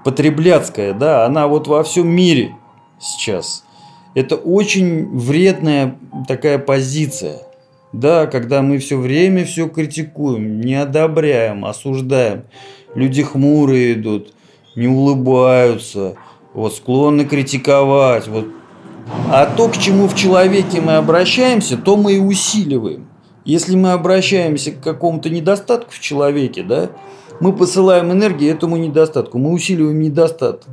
[0.05, 2.55] потребляцкая, да, она вот во всем мире
[3.01, 3.65] сейчас.
[4.15, 5.97] Это очень вредная
[6.29, 7.39] такая позиция.
[7.93, 12.45] Да, когда мы все время все критикуем, не одобряем, осуждаем.
[12.95, 14.33] Люди хмурые идут,
[14.77, 16.15] не улыбаются,
[16.55, 18.29] вот склонны критиковать.
[18.29, 18.47] Вот.
[19.31, 23.09] А то, к чему в человеке мы обращаемся, то мы и усиливаем.
[23.45, 26.91] Если мы обращаемся к какому-то недостатку в человеке, да,
[27.41, 30.69] мы посылаем энергию этому недостатку, мы усиливаем недостаток.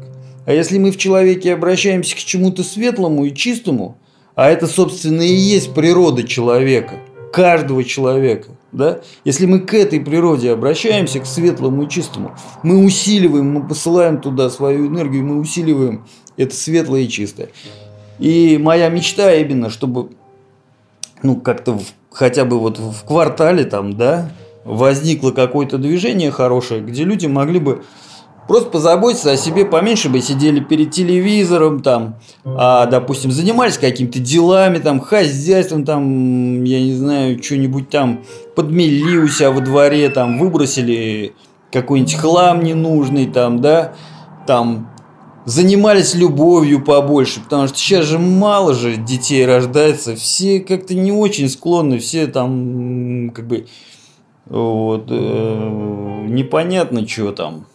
[0.46, 3.98] А если мы в человеке обращаемся к чему-то светлому и чистому,
[4.36, 6.96] а это, собственно, и есть природа человека,
[7.32, 9.02] каждого человека, да?
[9.26, 14.50] Если мы к этой природе обращаемся, к светлому и чистому, мы усиливаем, мы посылаем туда
[14.50, 16.06] свою энергию, мы усиливаем
[16.38, 17.50] это светлое и чистое.
[18.18, 20.10] И моя мечта именно, чтобы
[21.22, 21.80] ну, как-то
[22.12, 24.32] хотя бы вот в квартале там, да,
[24.64, 27.84] возникло какое-то движение хорошее, где люди могли бы
[28.50, 34.80] просто позаботиться о себе, поменьше бы сидели перед телевизором, там, а, допустим, занимались какими-то делами,
[34.80, 38.24] там, хозяйством, там, я не знаю, что-нибудь там,
[38.56, 41.36] подмели у себя во дворе, там, выбросили
[41.72, 43.94] какой-нибудь хлам ненужный, там, да,
[44.48, 44.90] там,
[45.46, 51.50] занимались любовью побольше, потому что сейчас же мало же детей рождается, все как-то не очень
[51.50, 53.68] склонны, все там как бы
[54.50, 57.66] вот э, непонятно что там.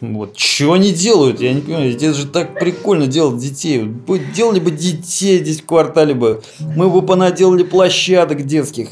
[0.00, 3.86] Вот, что они делают, я не понимаю, здесь же так прикольно делать детей.
[4.34, 8.90] Делали бы детей здесь в квартале бы, мы бы понаделали площадок детских.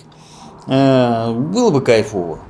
[0.66, 2.40] Э, было бы кайфово.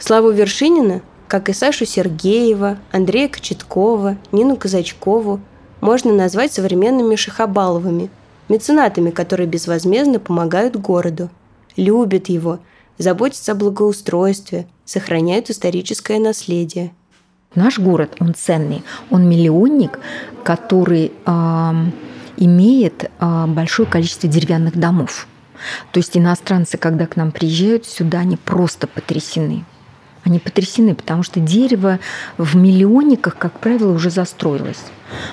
[0.00, 5.40] Славу Вершинина, как и Сашу Сергеева, Андрея Кочеткова, Нину Казачкову,
[5.80, 8.10] можно назвать современными Шахабаловыми,
[8.48, 11.30] меценатами, которые безвозмездно помогают городу,
[11.76, 12.60] любят его,
[12.98, 16.92] заботятся о благоустройстве, сохраняют историческое наследие.
[17.54, 19.98] Наш город, он ценный, он миллионник,
[20.44, 21.72] который э,
[22.36, 25.26] имеет э, большое количество деревянных домов.
[25.92, 29.64] То есть иностранцы, когда к нам приезжают сюда, они просто потрясены.
[30.24, 32.00] Они потрясены, потому что дерево
[32.36, 34.84] в миллионниках, как правило, уже застроилось.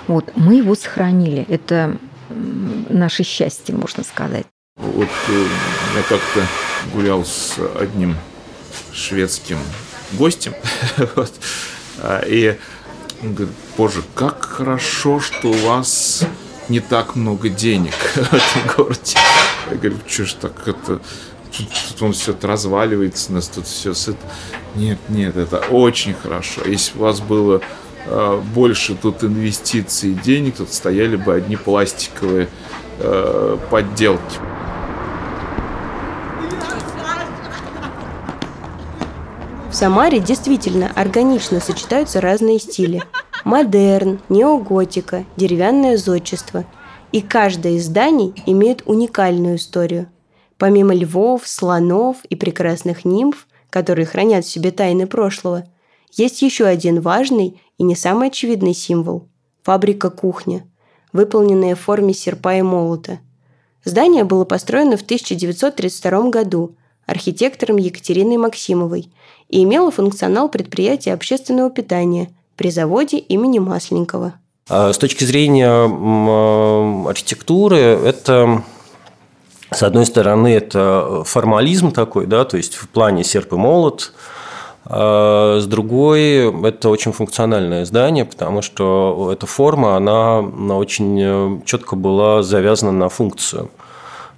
[0.07, 1.45] Вот, мы его сохранили.
[1.49, 1.97] Это
[2.89, 4.45] наше счастье, можно сказать.
[4.77, 5.47] Вот э,
[5.95, 6.45] я как-то
[6.93, 8.15] гулял с одним
[8.93, 9.57] шведским
[10.13, 10.53] гостем,
[11.15, 11.33] вот,
[11.99, 12.57] а, и
[13.21, 16.25] он говорит, боже, как хорошо, что у вас
[16.69, 19.17] не так много денег в этом городе.
[19.71, 21.01] Я говорю, что ж так это
[21.57, 24.17] тут, тут он все разваливается, у нас тут все сыт.
[24.75, 26.61] Нет, нет, это очень хорошо.
[26.65, 27.61] Если бы у вас было
[28.53, 32.49] больше тут инвестиций и денег, тут стояли бы одни пластиковые
[32.99, 34.39] э, подделки.
[39.69, 43.03] В Самаре действительно органично сочетаются разные стили.
[43.43, 46.65] Модерн, неоготика, деревянное зодчество.
[47.11, 50.07] И каждое из зданий имеет уникальную историю–
[50.57, 55.65] Помимо львов, слонов и прекрасных нимф, которые хранят в себе тайны прошлого,
[56.17, 59.27] есть еще один важный и не самый очевидный символ–
[59.63, 60.65] фабрика кухня,
[61.13, 63.19] выполненная в форме серпа и молота.
[63.83, 66.75] Здание было построено в 1932 году
[67.05, 69.11] архитектором Екатериной Максимовой
[69.49, 74.33] и имело функционал предприятия общественного питания при заводе имени Масленникова.
[74.67, 75.69] А с точки зрения
[77.07, 78.63] архитектуры, это
[79.71, 84.13] с одной стороны, это формализм такой, да, то есть в плане серп и молот.
[84.87, 91.95] А с другой, это очень функциональное здание, потому что эта форма, она очень э, четко
[91.95, 93.71] была завязана на функцию.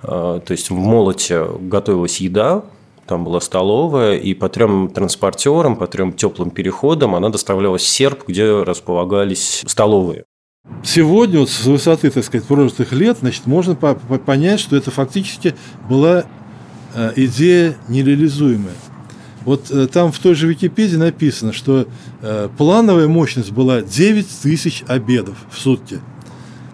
[0.04, 2.64] А, то есть в молоте готовилась еда,
[3.08, 8.24] там была столовая, и по трем транспортерам, по трем теплым переходам она доставлялась в серп,
[8.28, 10.24] где располагались столовые.
[10.84, 15.56] Сегодня, вот с высоты, так сказать, прожитых лет, значит, можно понять, что это фактически
[15.90, 16.26] была
[16.94, 18.76] э, идея нереализуемая.
[19.48, 21.88] Вот э, там в той же Википедии написано, что
[22.22, 26.02] э, плановая мощность была 9 тысяч обедов в сутки.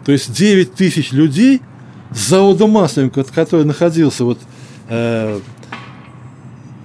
[0.04, 1.62] То есть 9 тысяч людей
[2.10, 4.40] с завода Масленникова, который находился вот,
[4.90, 5.40] э,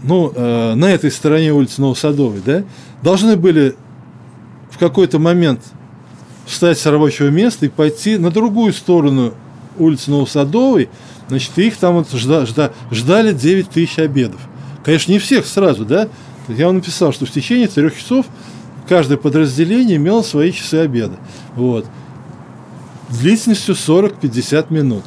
[0.03, 0.31] ну,
[0.77, 2.65] на этой стороне улицы Новосадовой, да,
[3.03, 3.75] должны были
[4.71, 5.63] в какой-то момент
[6.45, 9.33] встать с рабочего места и пойти на другую сторону
[9.79, 10.91] улицы Новосадовой,
[11.29, 14.43] значит, их там вот жда, жда, ждали 9 тысяч обедов.
[14.89, 16.09] Конечно, не всех сразу, да?
[16.49, 18.25] Я вам написал, что в течение трех часов
[18.89, 21.17] каждое подразделение имело свои часы обеда.
[21.57, 21.85] Вот.
[23.11, 25.05] Длительностью 40-50 минут.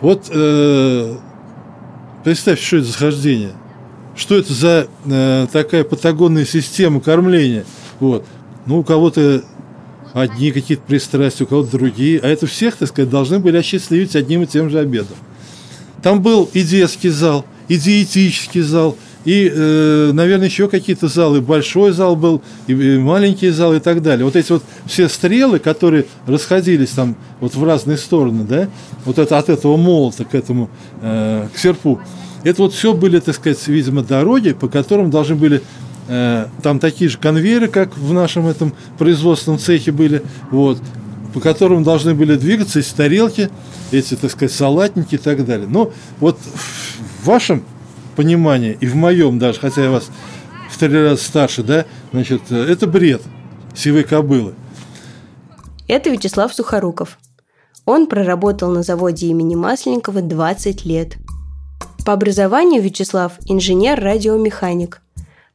[0.00, 1.16] Вот э,
[2.24, 3.52] представьте, что это за хождение.
[4.16, 7.64] Что это за э, такая патагонная система кормления?
[8.00, 8.26] Вот.
[8.66, 9.44] Ну, у кого-то
[10.12, 12.18] одни какие-то пристрастия, у кого-то другие.
[12.18, 15.18] А это всех, так сказать, должны были осчастливить одним и тем же обедом.
[16.02, 21.40] Там был и детский зал, и диетический зал, и, э, наверное, еще какие-то залы.
[21.40, 24.24] Большой зал был, и, и маленький зал, и так далее.
[24.24, 28.68] Вот эти вот все стрелы, которые расходились там вот в разные стороны, да,
[29.04, 30.68] вот это от этого молота к этому,
[31.00, 32.00] э, к серпу,
[32.42, 35.62] это вот все были, так сказать, видимо, дороги, по которым должны были
[36.08, 40.78] э, там такие же конвейеры, как в нашем этом производственном цехе были, вот,
[41.32, 43.48] по которым должны были двигаться эти тарелки,
[43.92, 45.68] эти, так сказать, салатники и так далее.
[45.70, 46.36] Но вот
[47.20, 47.64] в вашем
[48.16, 50.10] понимании и в моем даже, хотя я вас
[50.70, 53.22] в три раза старше, да, значит, э, это бред
[53.74, 54.54] сивой кобылы.
[55.86, 57.18] Это Вячеслав Сухоруков.
[57.84, 61.16] Он проработал на заводе имени Масленникова 20 лет.
[62.04, 65.02] По образованию Вячеслав– инженер-радиомеханик.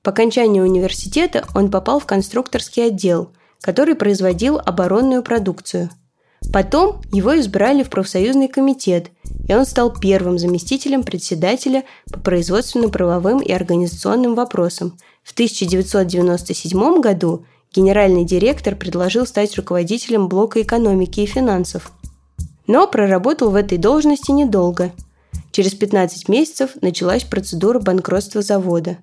[0.01, 5.89] По окончанию университета он попал в конструкторский отдел, который производил оборонную продукцию–
[6.51, 9.11] Потом его избрали в профсоюзный комитет,
[9.47, 14.97] и он стал первым заместителем председателя по производственно-правовым и организационным вопросам.
[15.23, 21.91] В 1997 году генеральный директор предложил стать руководителем блока экономики и финансов.
[22.67, 24.91] Но проработал в этой должности недолго.
[25.51, 28.97] Через 15 месяцев началась процедура банкротства завода.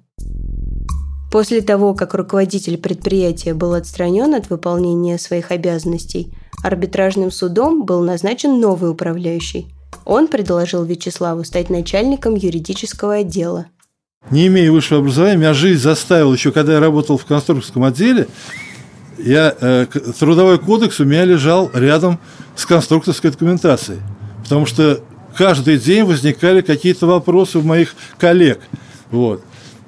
[1.30, 8.61] После того, как руководитель предприятия был отстранен от выполнения своих обязанностей, арбитражным судом был назначен
[8.61, 9.72] новый управляющий.
[10.04, 13.66] Он предложил Вячеславу стать начальником юридического отдела.
[14.30, 18.28] Не имея высшего образования, меня жизнь заставила, еще когда я работал в конструкторском отделе,
[19.18, 19.86] я, э,
[20.18, 22.18] трудовой кодекс у меня лежал рядом
[22.56, 24.00] с конструкторской документацией.
[24.42, 25.00] Потому что
[25.36, 28.60] каждый день возникали какие-то вопросы у моих коллег.
[29.10, 29.42] Вот.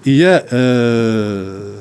[0.05, 1.74] И я э,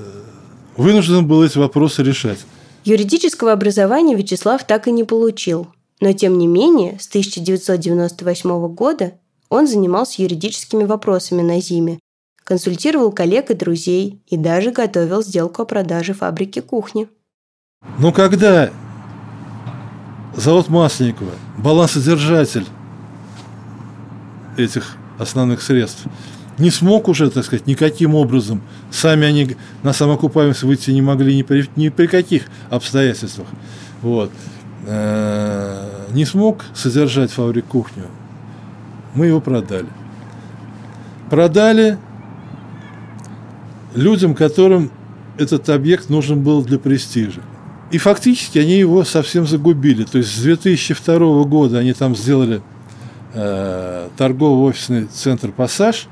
[0.78, 2.40] вынужден был эти вопросы решать.
[2.86, 5.68] Юридического образования Вячеслав так и не получил.
[6.04, 9.14] Но тем не менее, с 1998 года
[9.48, 11.98] он занимался юридическими вопросами на Зиме,
[12.44, 17.08] консультировал коллег и друзей и даже готовил сделку о продаже фабрики кухни.
[18.00, 18.70] Ну, когда
[20.36, 22.66] завод Масленникова, балансодержатель
[24.58, 26.04] этих основных средств–
[26.58, 28.62] не смог уже, так сказать, никаким образом.
[28.92, 33.48] Сами они на самоокупаемость выйти не могли ни при, ни при каких обстоятельствах.
[34.02, 34.32] Вот.
[34.86, 38.06] Э, не смог содержать фабрик кухню.
[39.16, 39.88] Мы его продали.
[41.30, 41.98] Продали
[43.96, 44.92] людям, которым
[45.38, 47.42] этот объект нужен был для престижа.
[47.92, 50.04] И фактически они его совсем загубили.
[50.04, 52.62] То есть с 2002 года они там сделали
[53.34, 56.08] э, торговый офисный центр «Пассаж»,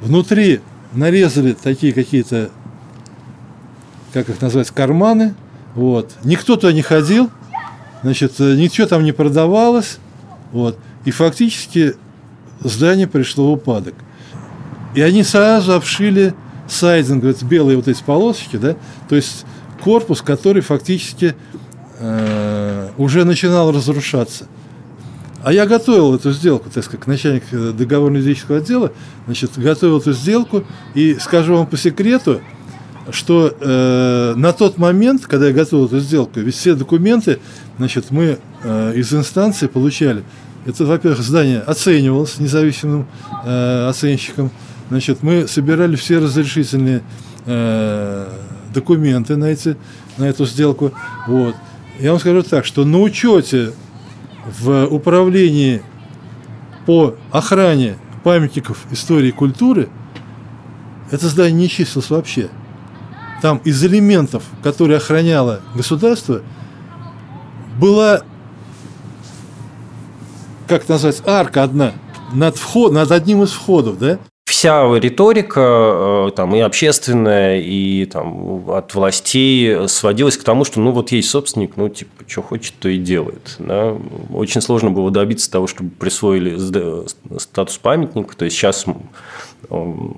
[0.00, 0.60] Внутри
[0.92, 2.50] нарезали такие какие-то,
[4.12, 5.34] как их назвать, карманы.
[5.74, 6.12] Вот.
[6.24, 7.30] Никто туда не ходил,
[8.04, 9.98] значит, ничего там не продавалось.
[10.52, 10.78] Вот.
[11.04, 11.96] И фактически
[12.60, 13.94] здание пришло в упадок.
[14.94, 16.34] И они сразу обшили
[16.68, 18.76] сайдинг, это белые вот эти полосочки, да,
[19.08, 19.44] то есть
[19.82, 21.34] корпус, который фактически
[21.98, 24.46] э, уже начинал разрушаться.
[25.42, 28.92] А я готовил эту сделку, так сказать, начальник э, договорно-юридического отдела,
[29.26, 30.64] значит, готовил эту сделку,
[30.94, 32.40] и скажу вам по секрету,
[33.10, 37.38] что э, на тот момент, когда я готовил эту сделку, ведь все документы,
[37.78, 40.24] значит, мы э, из инстанции получали.
[40.66, 43.06] Это, во-первых, здание оценивалось независимым
[43.44, 44.50] э, оценщиком.
[44.88, 47.02] Значит, мы собирали все разрешительные
[47.46, 48.26] э,
[48.72, 49.76] документы на, эти,
[50.16, 50.92] на эту сделку.
[51.26, 51.54] Вот.
[52.00, 53.72] Я вам скажу так, что на учете
[54.60, 55.82] в управлении
[56.86, 59.88] по охране памятников истории и культуры
[61.10, 62.48] это здание не числилось вообще.
[63.44, 66.40] Там из элементов, которые охраняло государство,
[67.78, 68.22] была,
[70.66, 71.92] как назвать, арка одна
[72.32, 74.18] над, вход, над одним из входов, да?
[74.64, 81.12] Вся риторика, там, и общественная, и там, от властей сводилась к тому, что ну вот
[81.12, 83.56] есть собственник, ну типа, что хочет, то и делает.
[83.58, 83.94] Да?
[84.32, 86.56] Очень сложно было добиться того, чтобы присвоили
[87.38, 88.34] статус памятника.
[88.34, 88.86] То есть сейчас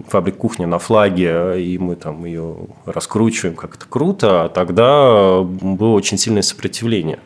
[0.08, 5.94] фабрик кухня на флаге, и мы там ее раскручиваем, как это круто, а тогда было
[5.94, 7.18] очень сильное сопротивление.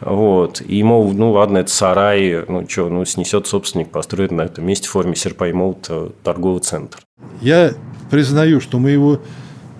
[0.00, 0.62] Вот.
[0.66, 4.88] И, мол, ну ладно, это сарай, ну что, ну снесет собственник, построит на этом месте
[4.88, 6.98] в форме серпа и молота торговый центр.
[7.40, 7.72] Я
[8.10, 9.20] признаю, что мы его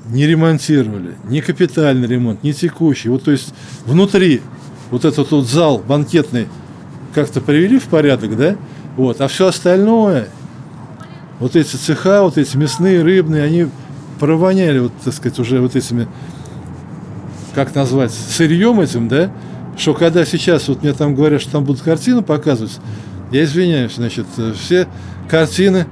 [0.09, 3.09] не ремонтировали, ни капитальный ремонт, ни текущий.
[3.09, 3.53] Вот то есть
[3.85, 4.41] внутри
[4.91, 6.49] вот этот вот зал банкетный
[7.15, 8.57] как-то привели в порядок, да?
[8.97, 10.29] Вот, а все остальное,
[11.39, 13.69] вот эти цеха, вот эти мясные, рыбные, они
[14.21, 16.09] провоняли, вот, так сказать, уже вот этими,
[17.55, 19.31] как назвать, сырьем этим, да?
[19.77, 22.79] Что когда сейчас вот мне там говорят, что там будут картины показывать,
[23.31, 24.27] я извиняюсь, значит,
[24.59, 24.89] все
[25.29, 25.87] картины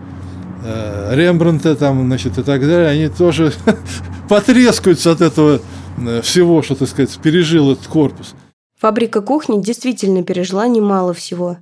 [0.65, 3.53] э, Рембранта там, значит, и так далее, они тоже
[4.29, 5.61] потрескаются от этого
[5.99, 8.35] э, всего, что, так сказать, пережил этот корпус.
[8.79, 11.59] Фабрика кухни действительно пережила немало всего.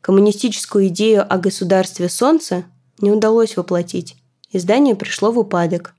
[0.00, 2.64] Коммунистическую идею о государстве солнца
[3.00, 4.16] не удалось воплотить,
[4.50, 5.94] и здание пришло в упадок.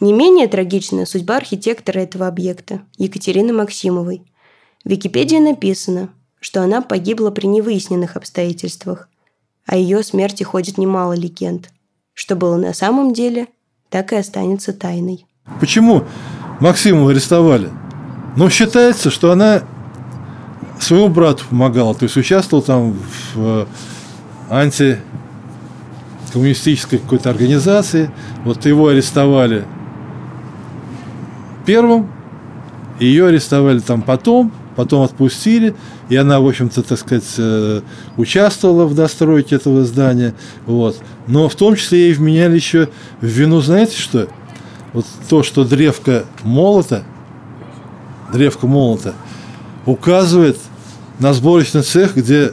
[0.00, 4.22] Не менее трагичная судьба архитектора этого объекта, Екатерины Максимовой–
[4.84, 6.10] в Википедии написано,
[6.40, 9.08] что она погибла при невыясненных обстоятельствах.
[9.66, 11.70] О ее смерти ходит немало легенд.
[12.14, 13.48] Что было на самом деле,
[13.90, 15.26] так и останется тайной.
[15.60, 16.04] Почему
[16.60, 17.70] Максимову арестовали?
[18.36, 19.64] Ну, считается, что она
[20.80, 22.96] своему брату помогала, то есть участвовал там
[23.34, 23.66] в э,
[24.48, 28.10] антикоммунистической какой-то организации.
[28.44, 29.64] Вот его арестовали
[31.66, 32.10] первым,
[33.00, 35.74] ее арестовали там потом, потом отпустили,
[36.08, 37.80] и она, в общем-то, так сказать, э,
[38.16, 40.34] участвовала в достройке этого здания.
[40.66, 41.02] Вот.
[41.26, 42.88] Но в том числе ей вменяли еще
[43.20, 44.28] в вину, знаете что?
[44.92, 47.02] Вот то, что древко молота,
[48.32, 49.14] древко молота,
[49.84, 50.58] указывает
[51.18, 52.52] на сборочный цех, где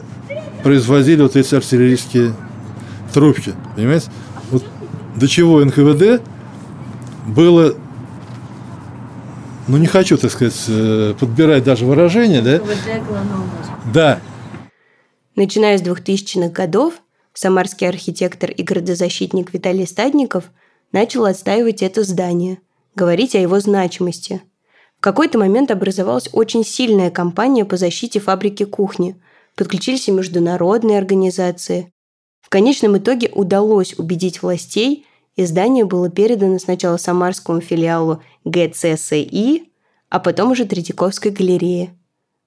[0.64, 2.34] производили вот эти артиллерийские
[3.14, 3.54] трубки.
[3.76, 4.10] Понимаете?
[4.50, 4.66] Вот
[5.16, 6.24] до чего НКВД
[7.28, 7.76] было
[9.68, 12.62] ну не хочу, так сказать, э, подбирать даже выражения, да?
[13.94, 14.20] Да.
[15.36, 16.96] Начиная с 2000-х годов,
[17.34, 20.46] самарский архитектор и градозащитник Виталий Стадников
[20.92, 22.60] начал отстаивать это здание,
[22.96, 24.42] говорить о его значимости.
[24.98, 29.16] В какой-то момент образовалась очень сильная кампания по защите фабрики кухни,
[29.56, 31.92] подключились и международные организации.
[32.42, 35.06] В конечном итоге удалось убедить властей–
[35.36, 39.64] Издание было передано сначала самарскому филиалу ГЦСИ,
[40.10, 41.94] а потом уже Третьяковской галерее.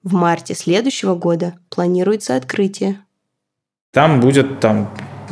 [0.01, 2.99] В марте следующего года планируется открытие.
[3.91, 4.89] Там будет там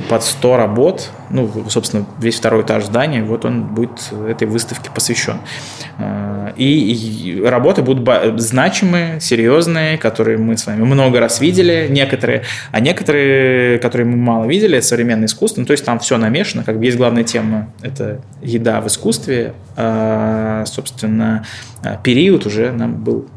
[0.10, 5.40] под 100 работ, ну, собственно, весь второй этаж здания, вот он будет этой выставке посвящен.
[5.98, 12.80] Э, и работы будут значимые, серьезные, которые мы с вами много раз видели, некоторые, а
[12.80, 16.78] некоторые, которые мы мало видели, это современное искусство, ну, то есть там все намешано, как
[16.78, 21.46] бы есть главная тема, это еда в искусстве, а, собственно,
[22.04, 23.28] период уже нам был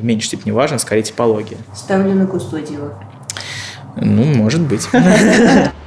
[0.00, 1.58] в меньшей степени важен, скорее типология.
[1.74, 2.94] Ставлю на кустодиева.
[3.96, 4.88] Ну, может быть.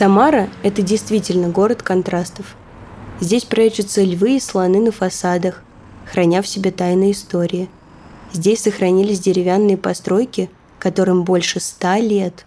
[0.00, 2.56] Самара– это действительно город контрастов.
[3.20, 5.62] Здесь прячутся львы и слоны на фасадах,
[6.10, 7.68] храня в себе тайные истории.
[8.32, 10.48] Здесь сохранились деревянные постройки,
[10.78, 12.46] которым больше ста лет.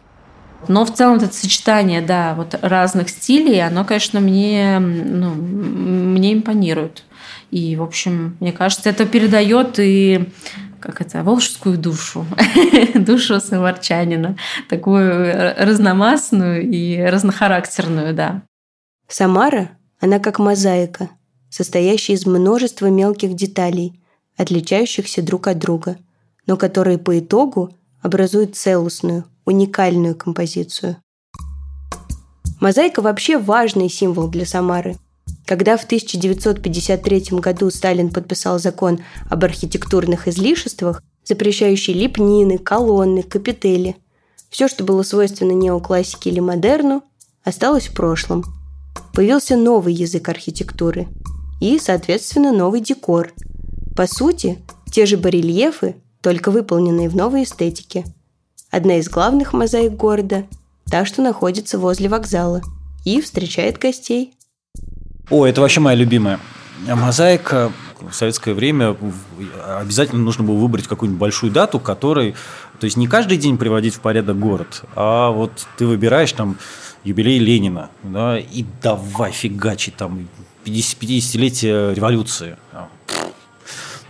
[0.68, 7.04] Но в целом это сочетание, да, вот разных стилей, оно, конечно, мне, ну, мне импонирует.
[7.52, 10.28] И, в общем, мне кажется, это передает и
[10.84, 12.26] как это, волжскую душу,
[12.94, 14.36] душу самарчанина,
[14.68, 18.44] такую разномастную и разнохарактерную, да.
[19.08, 21.10] Самара, она как мозаика,
[21.50, 24.02] состоящая из множества мелких деталей,
[24.36, 25.98] отличающихся друг от друга,
[26.48, 30.98] но которые по итогу образуют целостную, уникальную композицию.
[32.60, 34.98] Мозаика вообще важный символ для Самары–
[35.46, 43.98] когда в 1953 году Сталин подписал закон об архитектурных излишествах, запрещающий лепнины, колонны, капители,
[44.50, 47.04] все, что было свойственно неоклассике или модерну,
[47.44, 48.44] осталось в прошлом.
[49.14, 51.08] Появился новый язык архитектуры
[51.60, 53.34] и, соответственно, новый декор.
[53.96, 54.60] По сути,
[54.92, 58.06] те же барельефы, только выполненные в новой эстетике.
[58.70, 60.46] Одна из главных мозаик города–
[60.90, 62.62] та, что находится возле вокзала
[63.04, 64.36] и встречает гостей–
[65.34, 66.40] о, это вообще моя любимая.
[66.88, 68.96] мозаика в советское время
[69.80, 72.36] обязательно нужно было выбрать какую-нибудь большую дату, которой,
[72.80, 76.58] то есть не каждый день приводить в порядок город, а вот ты выбираешь там
[77.04, 80.28] юбилей Ленина, да, и давай фигачить там
[80.66, 82.56] 50-летие революции.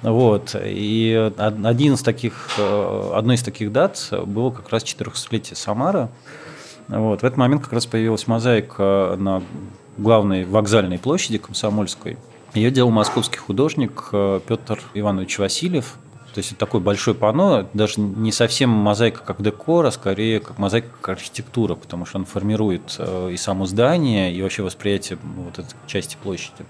[0.01, 0.53] Вот.
[0.61, 6.09] И один из таких, э, одной из таких дат было как раз 400-летие Самары.
[6.89, 7.21] Вот.
[7.21, 9.41] В этот момент как раз появилась мозаика на
[9.97, 12.17] главной вокзальной площади Комсомольской.
[12.53, 15.95] Ее делал московский художник э, Петр Иванович Васильев.
[16.33, 20.57] То есть это такой большой панно, даже не совсем мозаика как декор, а скорее как
[20.57, 25.59] мозаика как архитектура, потому что он формирует э, и само здание, и вообще восприятие вот
[25.59, 26.65] этой части площади.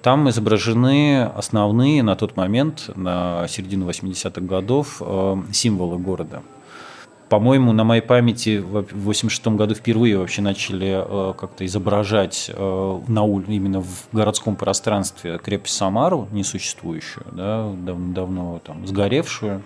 [0.00, 6.42] Там изображены основные на тот момент, на середину 80-х годов, э, символы города.
[7.34, 13.22] По-моему, на моей памяти в 86 году впервые вообще начали э, как-то изображать э, на
[13.24, 19.62] улице, именно в городском пространстве крепость Самару, несуществующую, да, давно там сгоревшую,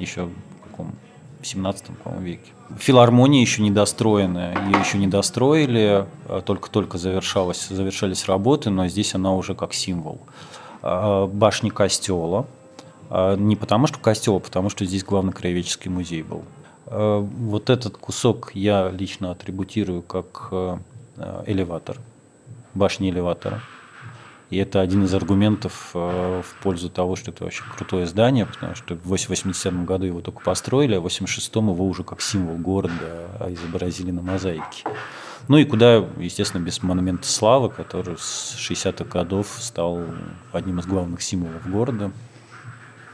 [0.00, 0.96] еще в каком
[1.42, 1.84] 17
[2.18, 2.50] веке.
[2.76, 9.54] Филармония еще недостроенная, ее еще не достроили, а только-только завершались работы, но здесь она уже
[9.54, 10.22] как символ.
[10.82, 12.48] А, башни костела,
[13.10, 16.42] а, не потому что костел, а потому что здесь главный краеведческий музей был.
[16.86, 20.52] Вот этот кусок я лично атрибутирую как
[21.46, 21.98] элеватор,
[22.74, 23.60] башни элеватора.
[24.48, 28.76] И это один из аргументов э, в пользу того, что это вообще крутое здание, потому
[28.76, 33.28] что в 80-м году его только построили, а в 86-м его уже как символ города
[33.48, 34.84] изобразили на мозаике.
[35.48, 40.00] Ну и куда, естественно, без монумента славы, который с 60-х годов стал
[40.52, 42.12] одним из главных символов города.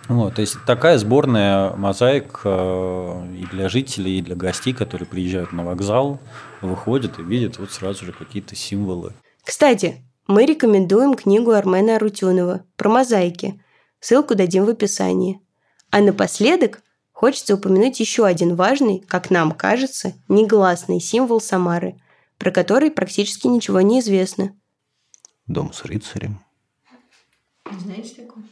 [0.08, 5.52] Вот, то есть такая сборная мозаик э, и для жителей, и для гостей, которые приезжают
[5.52, 6.18] на вокзал,
[6.60, 9.12] выходят и видят вот сразу же какие-то символы.
[9.44, 13.60] Кстати, мы рекомендуем книгу Армена Арутюнова про мозаики.
[14.00, 15.40] Ссылку дадим в описании.
[15.90, 16.82] А напоследок
[17.12, 22.00] хочется упомянуть еще один важный, как нам кажется, негласный символ Самары,
[22.38, 24.56] про который практически ничего не известно.
[25.46, 26.40] Дом с рыцарем.
[27.70, 28.44] Знаете такое?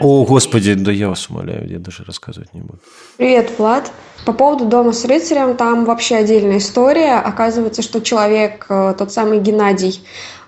[0.00, 2.78] О, Господи, да я вас умоляю, я даже рассказывать не буду.
[3.16, 3.90] Привет, Влад.
[4.24, 7.14] По поводу дома с рыцарем, там вообще отдельная история.
[7.14, 10.02] Оказывается, что человек, э, тот самый Геннадий,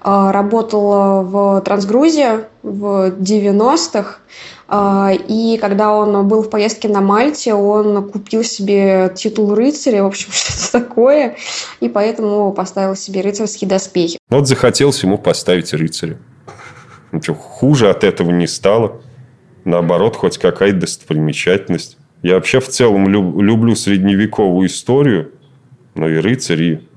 [0.04, 4.18] э, работал в Трансгрузии в 90-х.
[4.68, 10.06] Э, и когда он был в поездке на Мальте, он купил себе титул рыцаря, в
[10.06, 11.36] общем, что-то такое,
[11.80, 14.18] и поэтому поставил себе рыцарские доспехи.
[14.28, 16.18] Вот захотелось ему поставить рыцаря.
[17.12, 19.02] Ничего хуже от этого не стало.
[19.64, 21.98] Наоборот, хоть какая-то достопримечательность.
[22.22, 25.32] Я вообще в целом люб, люблю средневековую историю.
[25.94, 26.88] Ну и рыцари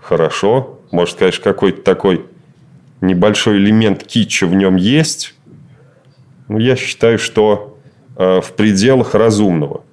[0.00, 0.80] хорошо.
[0.90, 2.26] Может, конечно, какой-то такой
[3.00, 5.34] небольшой элемент китча в нем есть.
[6.48, 7.78] Но я считаю, что
[8.16, 9.84] э, в пределах разумного.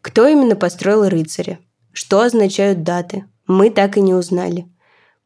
[0.00, 1.58] Кто именно построил рыцаря?
[1.92, 3.24] Что означают даты?
[3.46, 4.66] Мы так и не узнали.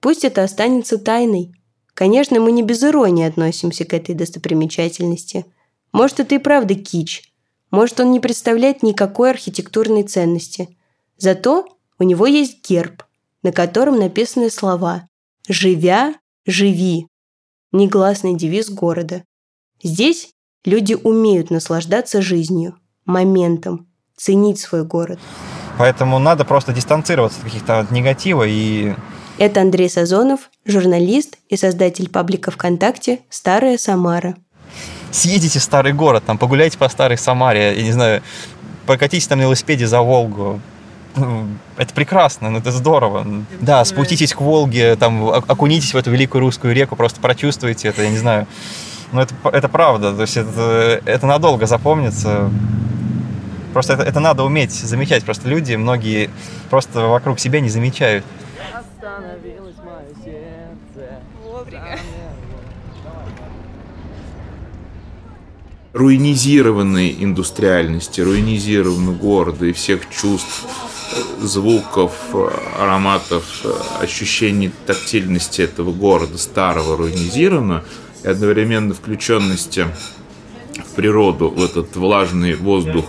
[0.00, 1.52] Пусть это останется тайной,
[1.98, 5.44] Конечно, мы не без иронии относимся к этой достопримечательности.
[5.90, 7.24] Может, это и правда кич.
[7.72, 10.68] Может, он не представляет никакой архитектурной ценности.
[11.16, 11.66] Зато
[11.98, 13.02] у него есть герб,
[13.42, 15.08] на котором написаны слова
[15.48, 16.14] «Живя,
[16.46, 17.08] живи»–
[17.72, 19.24] негласный девиз города.
[19.82, 20.30] Здесь
[20.64, 22.76] люди умеют наслаждаться жизнью,
[23.06, 25.18] моментом, ценить свой город.
[25.78, 28.94] Поэтому надо просто дистанцироваться от каких-то негатива и
[29.38, 34.36] это Андрей Сазонов, журналист и создатель паблика ВКонтакте «Старая Самара».
[35.10, 38.22] Съедите в старый город, там погуляйте по старой Самаре, я не знаю,
[38.84, 40.60] прокатитесь там на велосипеде за Волгу.
[41.16, 41.46] Ну,
[41.78, 43.26] это прекрасно, ну, это здорово.
[43.60, 48.10] Да, спуститесь к Волге, там, окунитесь в эту великую русскую реку, просто прочувствуйте это, я
[48.10, 48.46] не знаю.
[49.12, 52.50] Но это, это правда, то есть это, это надолго запомнится.
[53.72, 55.24] Просто это, это надо уметь замечать.
[55.24, 56.28] Просто люди, многие
[56.68, 58.24] просто вокруг себя не замечают
[58.72, 61.20] остановилось мое сердце.
[61.44, 61.98] Вовремя.
[65.92, 70.64] руинизированной индустриальности, руинизированного города и всех чувств,
[71.40, 72.12] звуков,
[72.78, 73.64] ароматов,
[74.00, 77.84] ощущений тактильности этого города, старого, руинизированного,
[78.22, 79.86] и одновременно включенности
[80.76, 83.06] в природу, в этот влажный воздух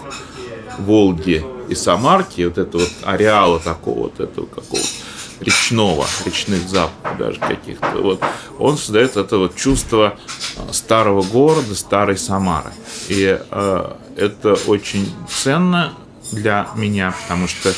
[0.79, 4.98] Волги и Самарки, вот этого вот ареала такого, вот этого какого-то
[5.39, 7.91] речного, речных запахов даже каких-то.
[7.97, 8.21] Вот
[8.57, 10.17] он создает это вот чувство
[10.57, 12.71] э, старого города, старой Самары.
[13.07, 15.93] И э, это очень ценно
[16.31, 17.73] для меня, потому что,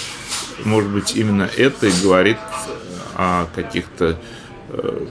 [0.66, 2.38] может быть, именно это и говорит
[3.16, 4.20] о каких-то
[4.70, 5.08] э,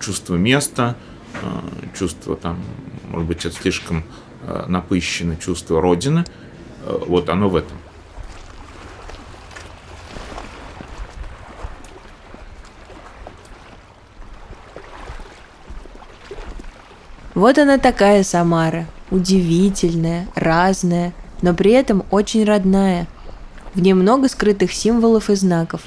[0.00, 0.96] чувство места,
[1.96, 2.62] чувство там,
[3.08, 4.04] может быть, это слишком
[4.66, 6.24] напыщено, чувство Родины.
[6.84, 7.78] Вот оно в этом.
[17.34, 23.06] Вот она такая Самара, удивительная, разная, но при этом очень родная.
[23.74, 25.80] В ней много скрытых символов и знаков.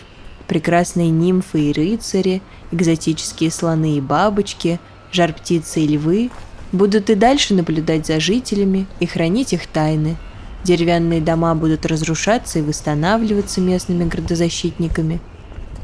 [0.48, 2.41] Прекрасные нимфы и рыцари,
[2.72, 4.80] экзотические слоны и бабочки,
[5.12, 6.32] жар-птицы и львы
[6.72, 10.18] будут и дальше наблюдать за жителями и хранить их тайны.
[10.64, 15.20] Деревянные дома будут разрушаться и восстанавливаться местными градозащитниками.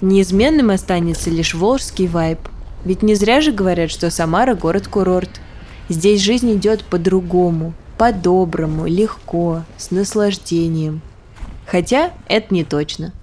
[0.02, 2.40] Неизменным останется лишь волжский вайб.
[2.84, 5.40] Ведь не зря же говорят, что Самара– город-курорт–
[5.92, 11.02] Здесь жизнь идет по-другому, по-доброму, легко, с наслаждением.
[11.68, 13.14] Хотя это не точно.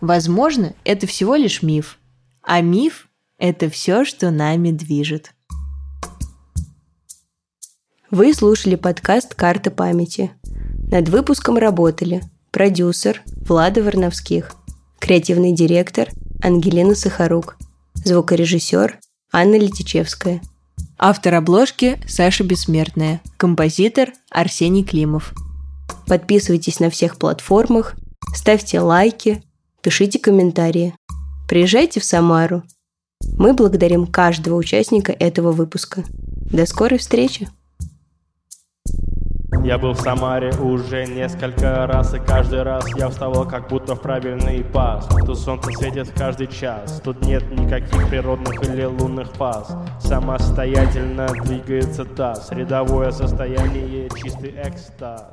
[0.00, 2.00] Возможно, это всего лишь миф.
[2.42, 3.06] А миф–
[3.38, 5.32] это все, что нами движет.
[8.10, 10.32] Вы слушали подкаст «Карта памяти».
[10.90, 14.56] Над выпуском работали продюсер Влада Варновских,
[14.98, 16.08] креативный директор
[16.42, 17.56] Ангелина Сахарук,
[17.94, 18.98] звукорежиссер
[19.30, 20.42] Анна Летичевская–
[21.00, 25.32] Автор обложки Саша Бессмертная, композитор Арсений Климов.
[26.08, 27.94] Подписывайтесь на всех платформах,
[28.34, 29.44] ставьте лайки,
[29.80, 30.96] пишите комментарии.
[31.48, 32.64] Приезжайте в Самару.
[33.38, 36.02] Мы благодарим каждого участника этого выпуска.
[36.50, 37.48] До скорой встречи!
[39.64, 44.00] Я был в Самаре уже несколько раз И каждый раз я вставал как будто в
[44.02, 45.08] правильный пас.
[45.26, 52.50] Тут солнце светит каждый час Тут нет никаких природных или лунных фаз Самостоятельно двигается таз
[52.52, 55.26] Рядовое состояние, чистый экстаз